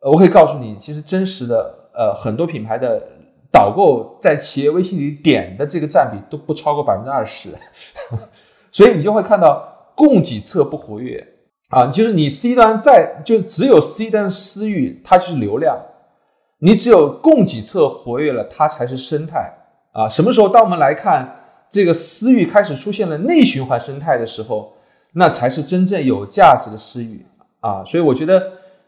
[0.01, 3.01] 我可以告诉你，其实真实的，呃，很多品牌的
[3.51, 7.49] 导购在企业微信里点的这个占比都不超过百分之二十，
[8.71, 11.25] 所以你就会看到供给侧不活跃
[11.69, 15.77] 啊，就是你 C 端在就只有 C 端私域，它就是流量，
[16.61, 19.51] 你只有供给侧活跃了，它才是生态
[19.91, 20.07] 啊。
[20.07, 21.27] 什么时候当我们来看
[21.69, 24.73] 这个私域开始出现了内循环生态的时候？
[25.13, 27.25] 那才是真正有价值的私域
[27.59, 28.41] 啊，所以我觉得，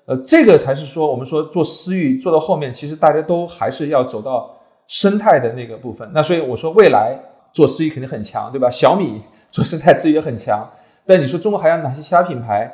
[0.05, 4.57] 呃，这个才是说我们说做私域做到后面，其实大家都还是要走到
[4.87, 6.09] 生态的那个部分。
[6.13, 7.13] 那所以我说，未来
[7.51, 8.69] 做私域肯定很强，对吧？
[8.69, 9.21] 小米
[9.51, 10.65] 做生态私域也很强，
[11.05, 12.73] 但你说中国还有哪些其他品牌？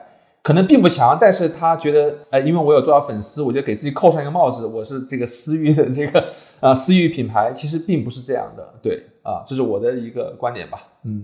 [0.50, 6.26] 可能并不强，但是他觉得，哎，因为我有多少粉丝，我就给自己扣上一个帽子，我是这个私域的这个
[6.60, 11.24] 啊 私域品牌，其实并不是这样的，对啊，这是我的一个观点吧，嗯，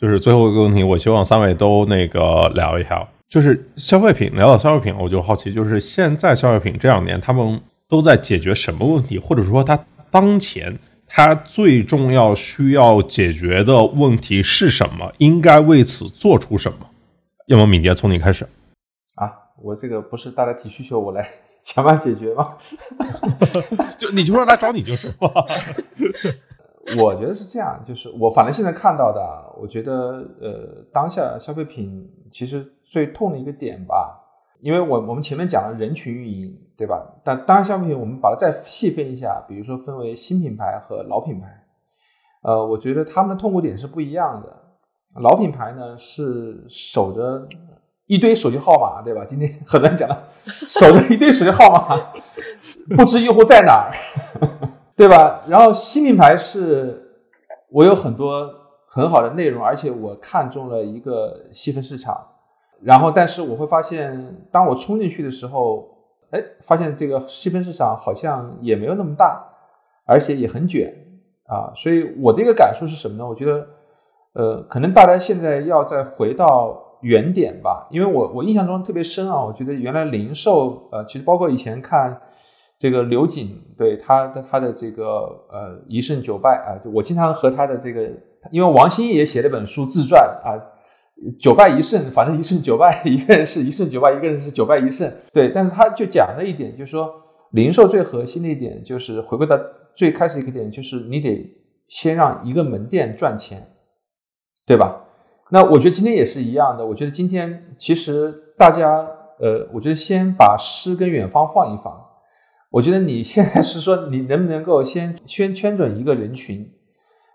[0.00, 7.60] 就是最后一个问题，我希望三位都那个聊一下，就是消费品，聊到消费品，我就好奇，就是现在消费品这两年他们
[7.90, 9.78] 都在解决什么问题，或者说他
[10.10, 10.74] 当前
[11.06, 16.86] 他最重要需要解决的问题是什么，应该为此做出什么？
[17.50, 18.46] 要么敏捷从你开始
[19.16, 19.26] 啊！
[19.60, 21.28] 我这个不是大家提需求，我来
[21.60, 22.56] 想办法解决吗？
[23.98, 25.28] 就你就说来找你就是嘛。
[26.96, 29.20] 我觉得是这样，就是我反正现在看到的，
[29.60, 34.20] 我觉得呃，当下消费品其实最痛的一个点吧，
[34.60, 37.04] 因为我我们前面讲了人群运营，对吧？
[37.24, 41.48] 但当然消费品我们把它再细分一下，比如说分为新品牌和老品牌，
[42.42, 44.69] 呃，我觉得他们的痛苦点是不一样的。
[45.16, 47.46] 老品牌呢是守着
[48.06, 49.24] 一堆手机号码，对吧？
[49.24, 50.24] 今天很难讲了，
[50.66, 52.12] 守着一堆手机号码，
[52.96, 53.90] 不知用户在哪儿，
[54.94, 55.40] 对吧？
[55.48, 57.24] 然后新品牌是，
[57.70, 58.48] 我有很多
[58.86, 62.24] 很好的内容，而且我看中了一个细分市场，
[62.80, 65.88] 然后但是我会发现，当我冲进去的时候，
[66.30, 69.44] 哎，发现这个细分市场好像也没有那么大，
[70.04, 70.92] 而且也很卷
[71.46, 73.26] 啊，所以我的一个感受是什么呢？
[73.26, 73.66] 我觉得。
[74.34, 82.16] 呃，可能大家现在要再回到原点吧，因为我我印象中特别深啊，我觉得原来零售，呃，其实包括以前看
[82.78, 85.04] 这个刘瑾对他的他的这个
[85.50, 88.08] 呃一胜九败啊，我经常和他的这个，
[88.52, 90.54] 因为王兴也写了本书自传啊，
[91.38, 97.12] 九败一胜，反正一胜九败，一个人是一胜九败，一个人是九败一胜，对，但是他就讲了一点，就是说
[97.50, 99.58] 零售最核心的一点就是回归到
[99.94, 101.52] 最开始一个点，就是你得
[101.88, 103.66] 先让一个门店赚钱。
[104.70, 105.02] 对吧？
[105.50, 106.86] 那我觉得今天也是一样的。
[106.86, 109.04] 我觉得今天其实大家，
[109.40, 111.92] 呃，我觉得先把诗跟远方放一放。
[112.70, 116.70] 我觉得你现在是说，你能不能够先圈圈准一个人群，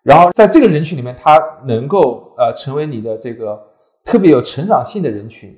[0.01, 3.61] 然后在这个人群里面，他能够呃成为你的这个
[4.05, 5.53] 特别有成长性的人群，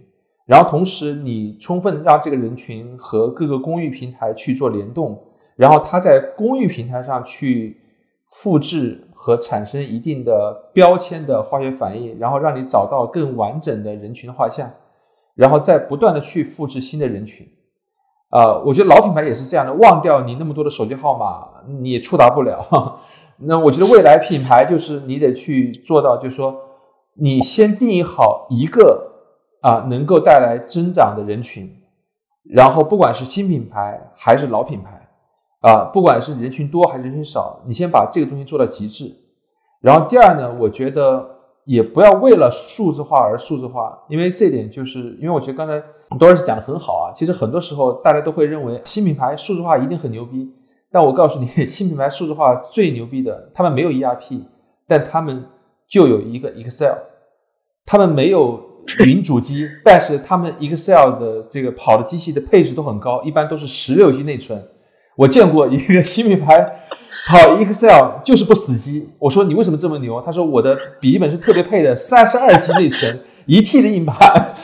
[0.47, 5.15] 然后同时你充分让这个人群和各个公域平台去做联动，
[5.55, 7.80] 然后他在公域平台上去
[8.25, 9.03] 复制。
[9.20, 14.70] 和产生一定的标签的化学反应，然后让你找到更完整的人群画像，
[15.34, 17.45] 然后再不断的去复制新的人群。
[18.30, 21.47] 啊，我觉得老品牌也是这样的，忘掉你那么多的手机号码，
[21.80, 22.99] 你也触达不了。
[23.39, 26.55] 那我觉得未来品牌就是你得去做到，就是说
[27.15, 29.11] 你先定义好一个
[29.61, 31.68] 啊能够带来增长的人群，
[32.43, 34.96] 然后不管是新品牌还是老品牌。
[35.68, 39.11] 啊，不管是人群多还是人群少，你先把这个东西做到极致。
[39.82, 41.28] 然后第二呢，我觉得
[41.65, 45.84] 也不要为了数字化而数字化，因为这点就是因为我觉得刚才
[46.18, 47.11] 多尔斯讲的很好啊。
[47.13, 50.49] 其实很多时候大家都会认为新品牌数字化一定很牛逼，
[50.89, 54.39] 但我告诉你， 新品牌数字化最牛逼的，他们没有 ERP，
[54.88, 55.43] 但他们
[55.86, 56.95] 就有一个 Excel，
[57.86, 58.57] 他们没有
[59.05, 64.65] 云主机，但是他们 Excel 的这个跑的机器的配置都很高，一般都是十六 G 内存。
[65.18, 66.80] 我见过一个新品牌
[67.28, 69.09] 跑 Excel 就是不死机。
[69.20, 70.22] 我说你为什么这么牛？
[70.26, 74.55] 他说我的笔记本是特别配的，三十二 G 内存，一 T 的硬盘。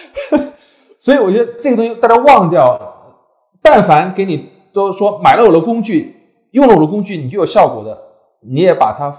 [1.00, 2.78] 所以我觉得这个东西大家忘掉。
[3.62, 6.16] 但凡给你都说买了我的工具，
[6.52, 7.98] 用了我的工具，你就有效果的，
[8.40, 9.14] 你也把它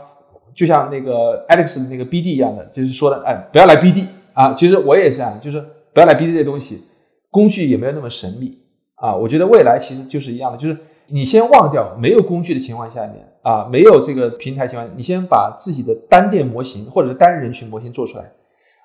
[0.54, 4.54] 就像那个 Alex 的那个 BD 一样的，就是说的，哎，不要来 BD 啊。
[4.54, 5.64] 其实我也是啊，就是
[5.94, 6.84] 不要来 BD 这东西，
[7.30, 8.61] 工具也没有那么神秘。
[9.02, 18.32] 啊，我觉得未来其实就是一样的，就是你先忘掉没有工具的情况下面啊，没有这个平台情况，你先把自己的单店模型或者是单人群模型做出来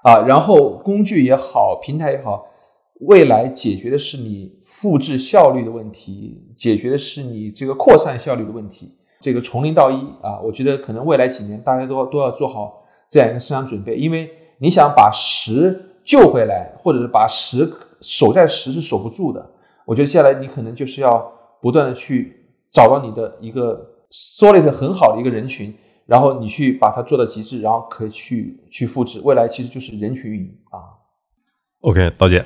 [0.02, 2.46] 啊，然后工具也好，平台也好，
[3.00, 17.70] 未来解决的是你复制效率的问题，解决的是你这个扩散效率的问题，这个从零到一啊，我觉得可能未来几年大家都都要做好这样一个思想准备，因为你想把十救回来，或者是把十
[18.00, 19.50] 守在十是守不住的。
[19.86, 21.32] 我觉得接下来你可能就是要
[21.62, 22.36] 不断的去
[22.70, 25.72] 找到你的一个 solid 很好的一个人群，
[26.06, 29.20] 然后你去把它做到极致，然后可以去去复制。
[29.24, 30.92] 未来其实就是人群运营啊。
[31.82, 32.44] OK，刀姐，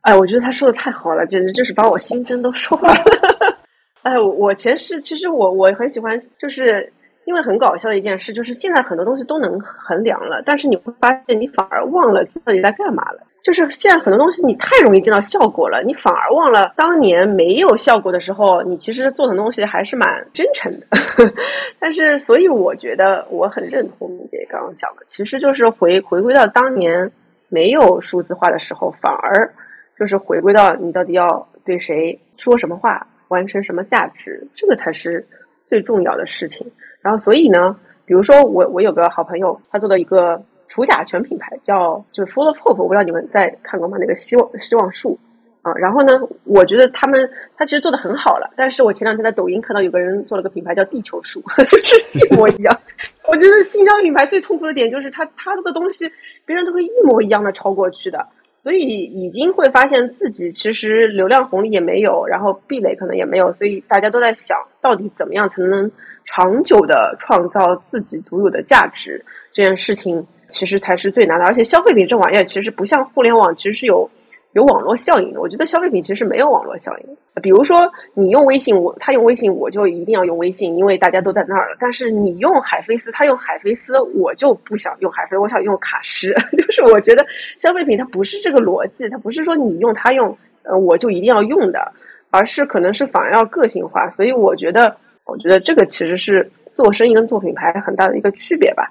[0.00, 3.04] 哎，我觉得他说的太好了，简直就是把我心声都说完了。
[4.02, 6.92] 哎，我前世其实我我很喜欢，就是
[7.24, 13.26] 因为很搞笑的一件事，就是现在很多东西都能衡量了，但是你会发现你反而忘了到底在干嘛了。
[13.42, 20.86] 就是现在很多东西你太容易见到效果了，你反而忘了当年没有效果的时候，你其实做的东西还是蛮真诚的。
[21.78, 27.12] 但是，所以我觉得我很认同你姐刚刚讲的，其实就是回回归到当年
[27.50, 29.52] 没有数字化的时候，反而
[29.98, 35.26] 就是回归到你到底要对谁说什么话，完成什么价值，这个才是
[35.68, 36.66] 最重要的事情。
[37.04, 37.76] 然后，所以呢，
[38.06, 43.98] 比如说我我有个好朋友，他做的一个除甲醛品牌叫就是 Full of Hope，我不知道你们在看过吗？
[44.00, 45.18] 那个希望希望树。
[45.60, 46.20] 啊，然后呢？
[46.44, 47.26] 我觉得他们
[47.56, 52.80] 他其实做的很好了，但是我前两天在抖音看到有个人做了个品牌叫地球树， 就是一模一样。
[53.26, 56.04] 我觉得新疆品牌最痛苦的点就是他他的东西
[56.44, 58.26] 别人都会一模一样的抄过去的，
[58.62, 65.90] 所以已经会发现自己其实流量红利也没有，然后壁垒可能也没有，所以大家都在想到底怎么样才能
[66.24, 71.44] 长久的创造自己独有的价值，这件事情其实才是最难的。
[71.44, 74.08] 而且消费品这玩意儿其实不像互联网，其实是有。
[74.54, 77.42] 有网络效应的，我觉得消费品其实没有网络效应。
[77.42, 81.76] 比如说，你用微信，我他用微信，我就一定要用微信，因为大家都在那儿了。
[81.80, 86.32] 但是你用海飞丝，他用海飞丝，我就不想用海飞，我想用卡诗。
[86.56, 87.26] 就是我觉得
[87.58, 91.92] 消费品它不是这个逻辑，它不是说你用它用，呃，我就一定要用的，
[92.30, 94.08] 而是可能是反而要个性化。
[94.10, 94.96] 所以我觉得，
[95.26, 98.90] 我觉得这个其实是做生意跟做品牌很大的一个区别吧。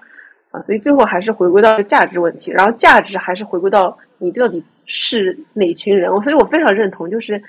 [0.52, 4.64] 啊，所以最后还是回归到价值问题，然后价值还是回归到你到底。
[4.86, 6.12] 是哪群人？
[6.24, 7.42] 所以我非常认同，就是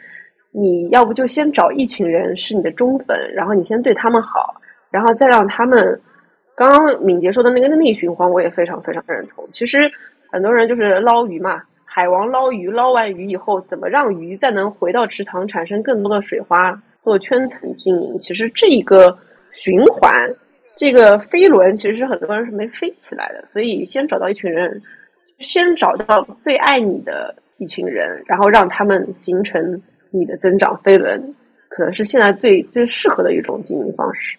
[0.52, 4.54] 你要不就先找一群人是你的忠粉，然后你先对他们好，
[4.88, 6.00] 然后再让他们。
[6.54, 9.44] 刚刚敏捷说的那个内循环，我也非常非常认同。
[9.50, 9.90] 其实
[10.30, 18.18] 很多人就是捞鱼嘛，海王捞鱼，捞完鱼以后，怎么让鱼再能回到池塘，产生更多的水花，做圈层经营？
[18.18, 19.16] 其实这一个
[19.52, 20.12] 循环，
[20.74, 23.46] 这个飞轮，其实很多人是没飞起来的。
[23.52, 24.82] 所以先找到一群人。
[25.40, 31.20] 先找到最爱你的一群人，然后让他们形成你的增长飞轮，
[31.68, 34.38] 可能是现在最最适合的一种经营方式。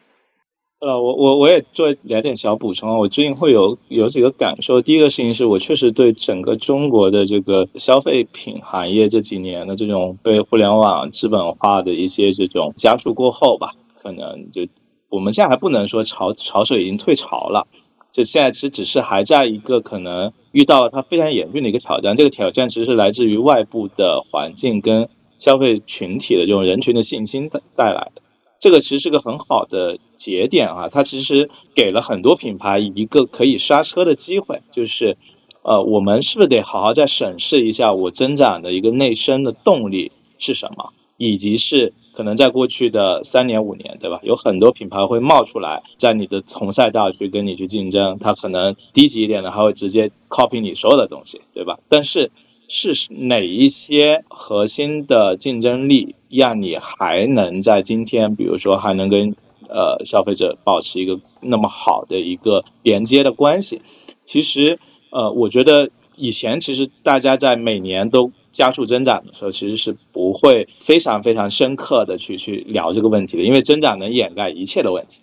[0.81, 2.97] 呃，我我我也做两点小补充啊。
[2.97, 4.81] 我最近会有有几个感受。
[4.81, 13.71] 第一个事情是我确实对整个中国的这个消费品行业这几年的这种被互联网资本化的一些这种加速过后吧，
[14.03, 14.67] 可能就
[15.09, 17.67] 我们现在还不能说潮潮水已经退潮了。
[18.11, 25.07] 就现在其实只是还在一个可能遇到了它非常严峻的一个挑战，这个挑战其实是来自于外部的环境跟
[25.37, 28.21] 消费群体的这种人群的信心带带来的。
[28.65, 35.17] 这个其实是个很好的节点啊，它其实给了很多品牌一个可以刹车的机会，就是
[35.61, 40.89] 呃，我们是不是得好好再审视一下我增长的一个内生的动力是什么？
[41.17, 44.19] 以及是可能在过去的三年五年，对吧？
[44.23, 51.77] 有很多品牌会冒出来，在你的同赛道去跟你去竞争，它可能低级一点的还会直接 copy 你所有的东西，对吧？
[51.87, 52.31] 但是
[52.67, 59.35] 是哪一些核心的竞争力让你还能在今天，比如说还能跟
[59.67, 63.81] 呃消费者保持一个那么好的一个连接的关系？
[64.23, 64.79] 其实
[65.11, 68.31] 呃，我觉得以前其实大家在每年都。
[68.55, 75.17] 加速增长的时候，其实是不会非常非常深刻的去去聊这个问题的，因为增长能掩盖一切的问题。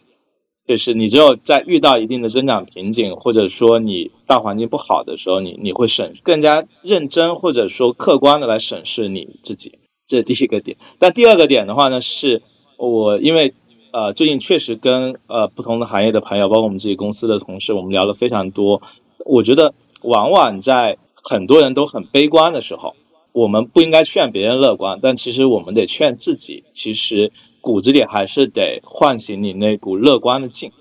[0.72, 10.78] 就是你只有在遇到一定的增长瓶颈，或者说你大环境不好的时候，你你会审更加认真或者说客观的来审视你自己，这是第一个点。
[10.98, 12.40] 但第二个点的话呢，是
[12.78, 13.52] 我因为
[13.90, 18.80] 呃最近确实跟呃不同的行业的朋友，包括我们自己公司的同事，我们聊了非常多。
[19.26, 22.94] 我觉得往往在很多人都很悲观的时候。
[23.34, 26.64] 我们不应该劝别人乐观，但其实我们得劝自己。
[26.72, 27.32] 其实
[27.62, 30.72] 骨子里还是得唤醒你那股乐观的劲，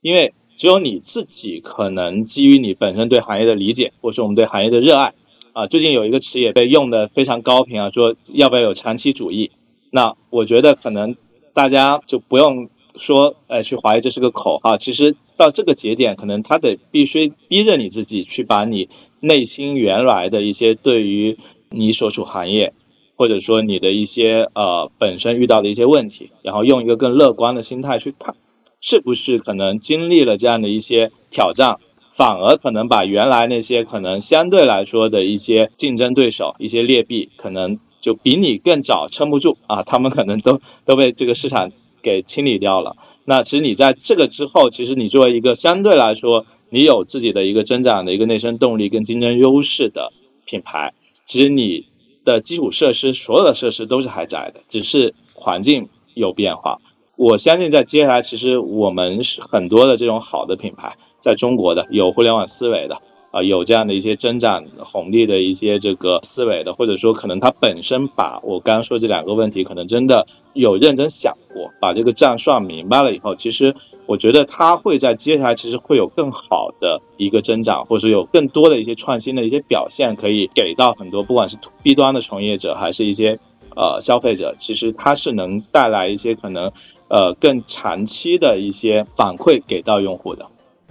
[0.00, 5.14] 因为只有你自己可能基于你本身对行业的理解，或是我们对行业的热爱
[5.52, 5.68] 啊。
[5.68, 9.52] 最近有一个词也被用的非常高频啊，说要不要有长期主义？
[9.90, 11.14] 那我觉得可能
[11.54, 14.76] 大家就不用说，呃，去怀疑这是个口号。
[14.78, 18.88] 其实到这个节点，可能他得必须逼着你自己去把你
[19.20, 21.38] 内心原来的一些对于。
[21.72, 22.72] 你所处行业，
[23.20, 28.34] 或者说你的一些呃本身遇到的一些问题，然后用一个更乐观的心态去看，
[28.80, 31.76] 是不是可能经历了这样的一些挑战，
[32.14, 42.96] 反而可能把原来那些可能相对来说的一些竞争对手、一些劣币，可能就比你更早撑不住啊， 他们可能都都被这个市场给清理掉了。
[43.26, 50.10] 那其实你在这个之后，其实你作为一个相对来说你有自己的一个增长的一个内生动力跟竞争优势的
[50.46, 50.94] 品牌。
[51.26, 51.84] 其实你
[52.24, 56.78] 的基础设施，所有的设施都是还在的，只是环境有变化。
[57.16, 62.96] 我相信在接下来，其实我们是很多的这种好的品牌，在中国的有互联网思维的，
[63.32, 73.74] 呃有这样的一些增长红利的一些这个思维的，或者说可能他本身把我刚刚说这两个问题，可能真的有认真想过，把这个账算明白了以后，其实
[74.06, 83.38] 我觉得他会在接下来其实会有更好的一个增长，或者说有更多的一些创新的一些表现，可以给到很多不管是 B 端的从业者还是一些
[83.76, 86.72] 呃消费者，其实它是能带来一些可能
[87.08, 90.46] 呃更长期的一些反馈给到用户的，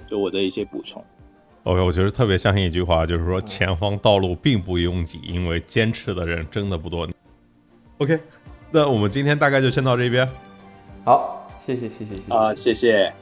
[0.09, 1.03] 就我的一些补充。
[1.69, 7.07] OK，我觉得特别相信一句话，就是说前方道路并不拥挤，因为坚持的人真的不多。
[7.99, 8.19] OK，
[8.71, 10.27] 那我们今天大概就先到这边。
[11.05, 13.13] 好，谢谢谢谢谢谢，啊、谢谢。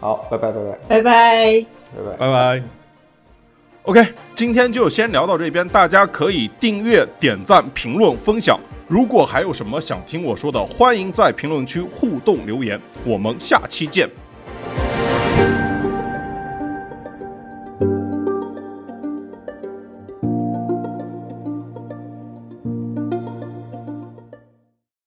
[0.00, 1.66] 好，拜拜拜拜拜拜。
[1.94, 2.16] 拜拜。
[2.16, 2.62] 拜拜。
[3.82, 8.58] OK，今天就先聊到这边，大家可以订阅、点赞、评论、分享。
[8.88, 12.80] 如果还有什么想听我说的，欢迎在评论区互动留言。
[13.04, 14.08] 我们下期见。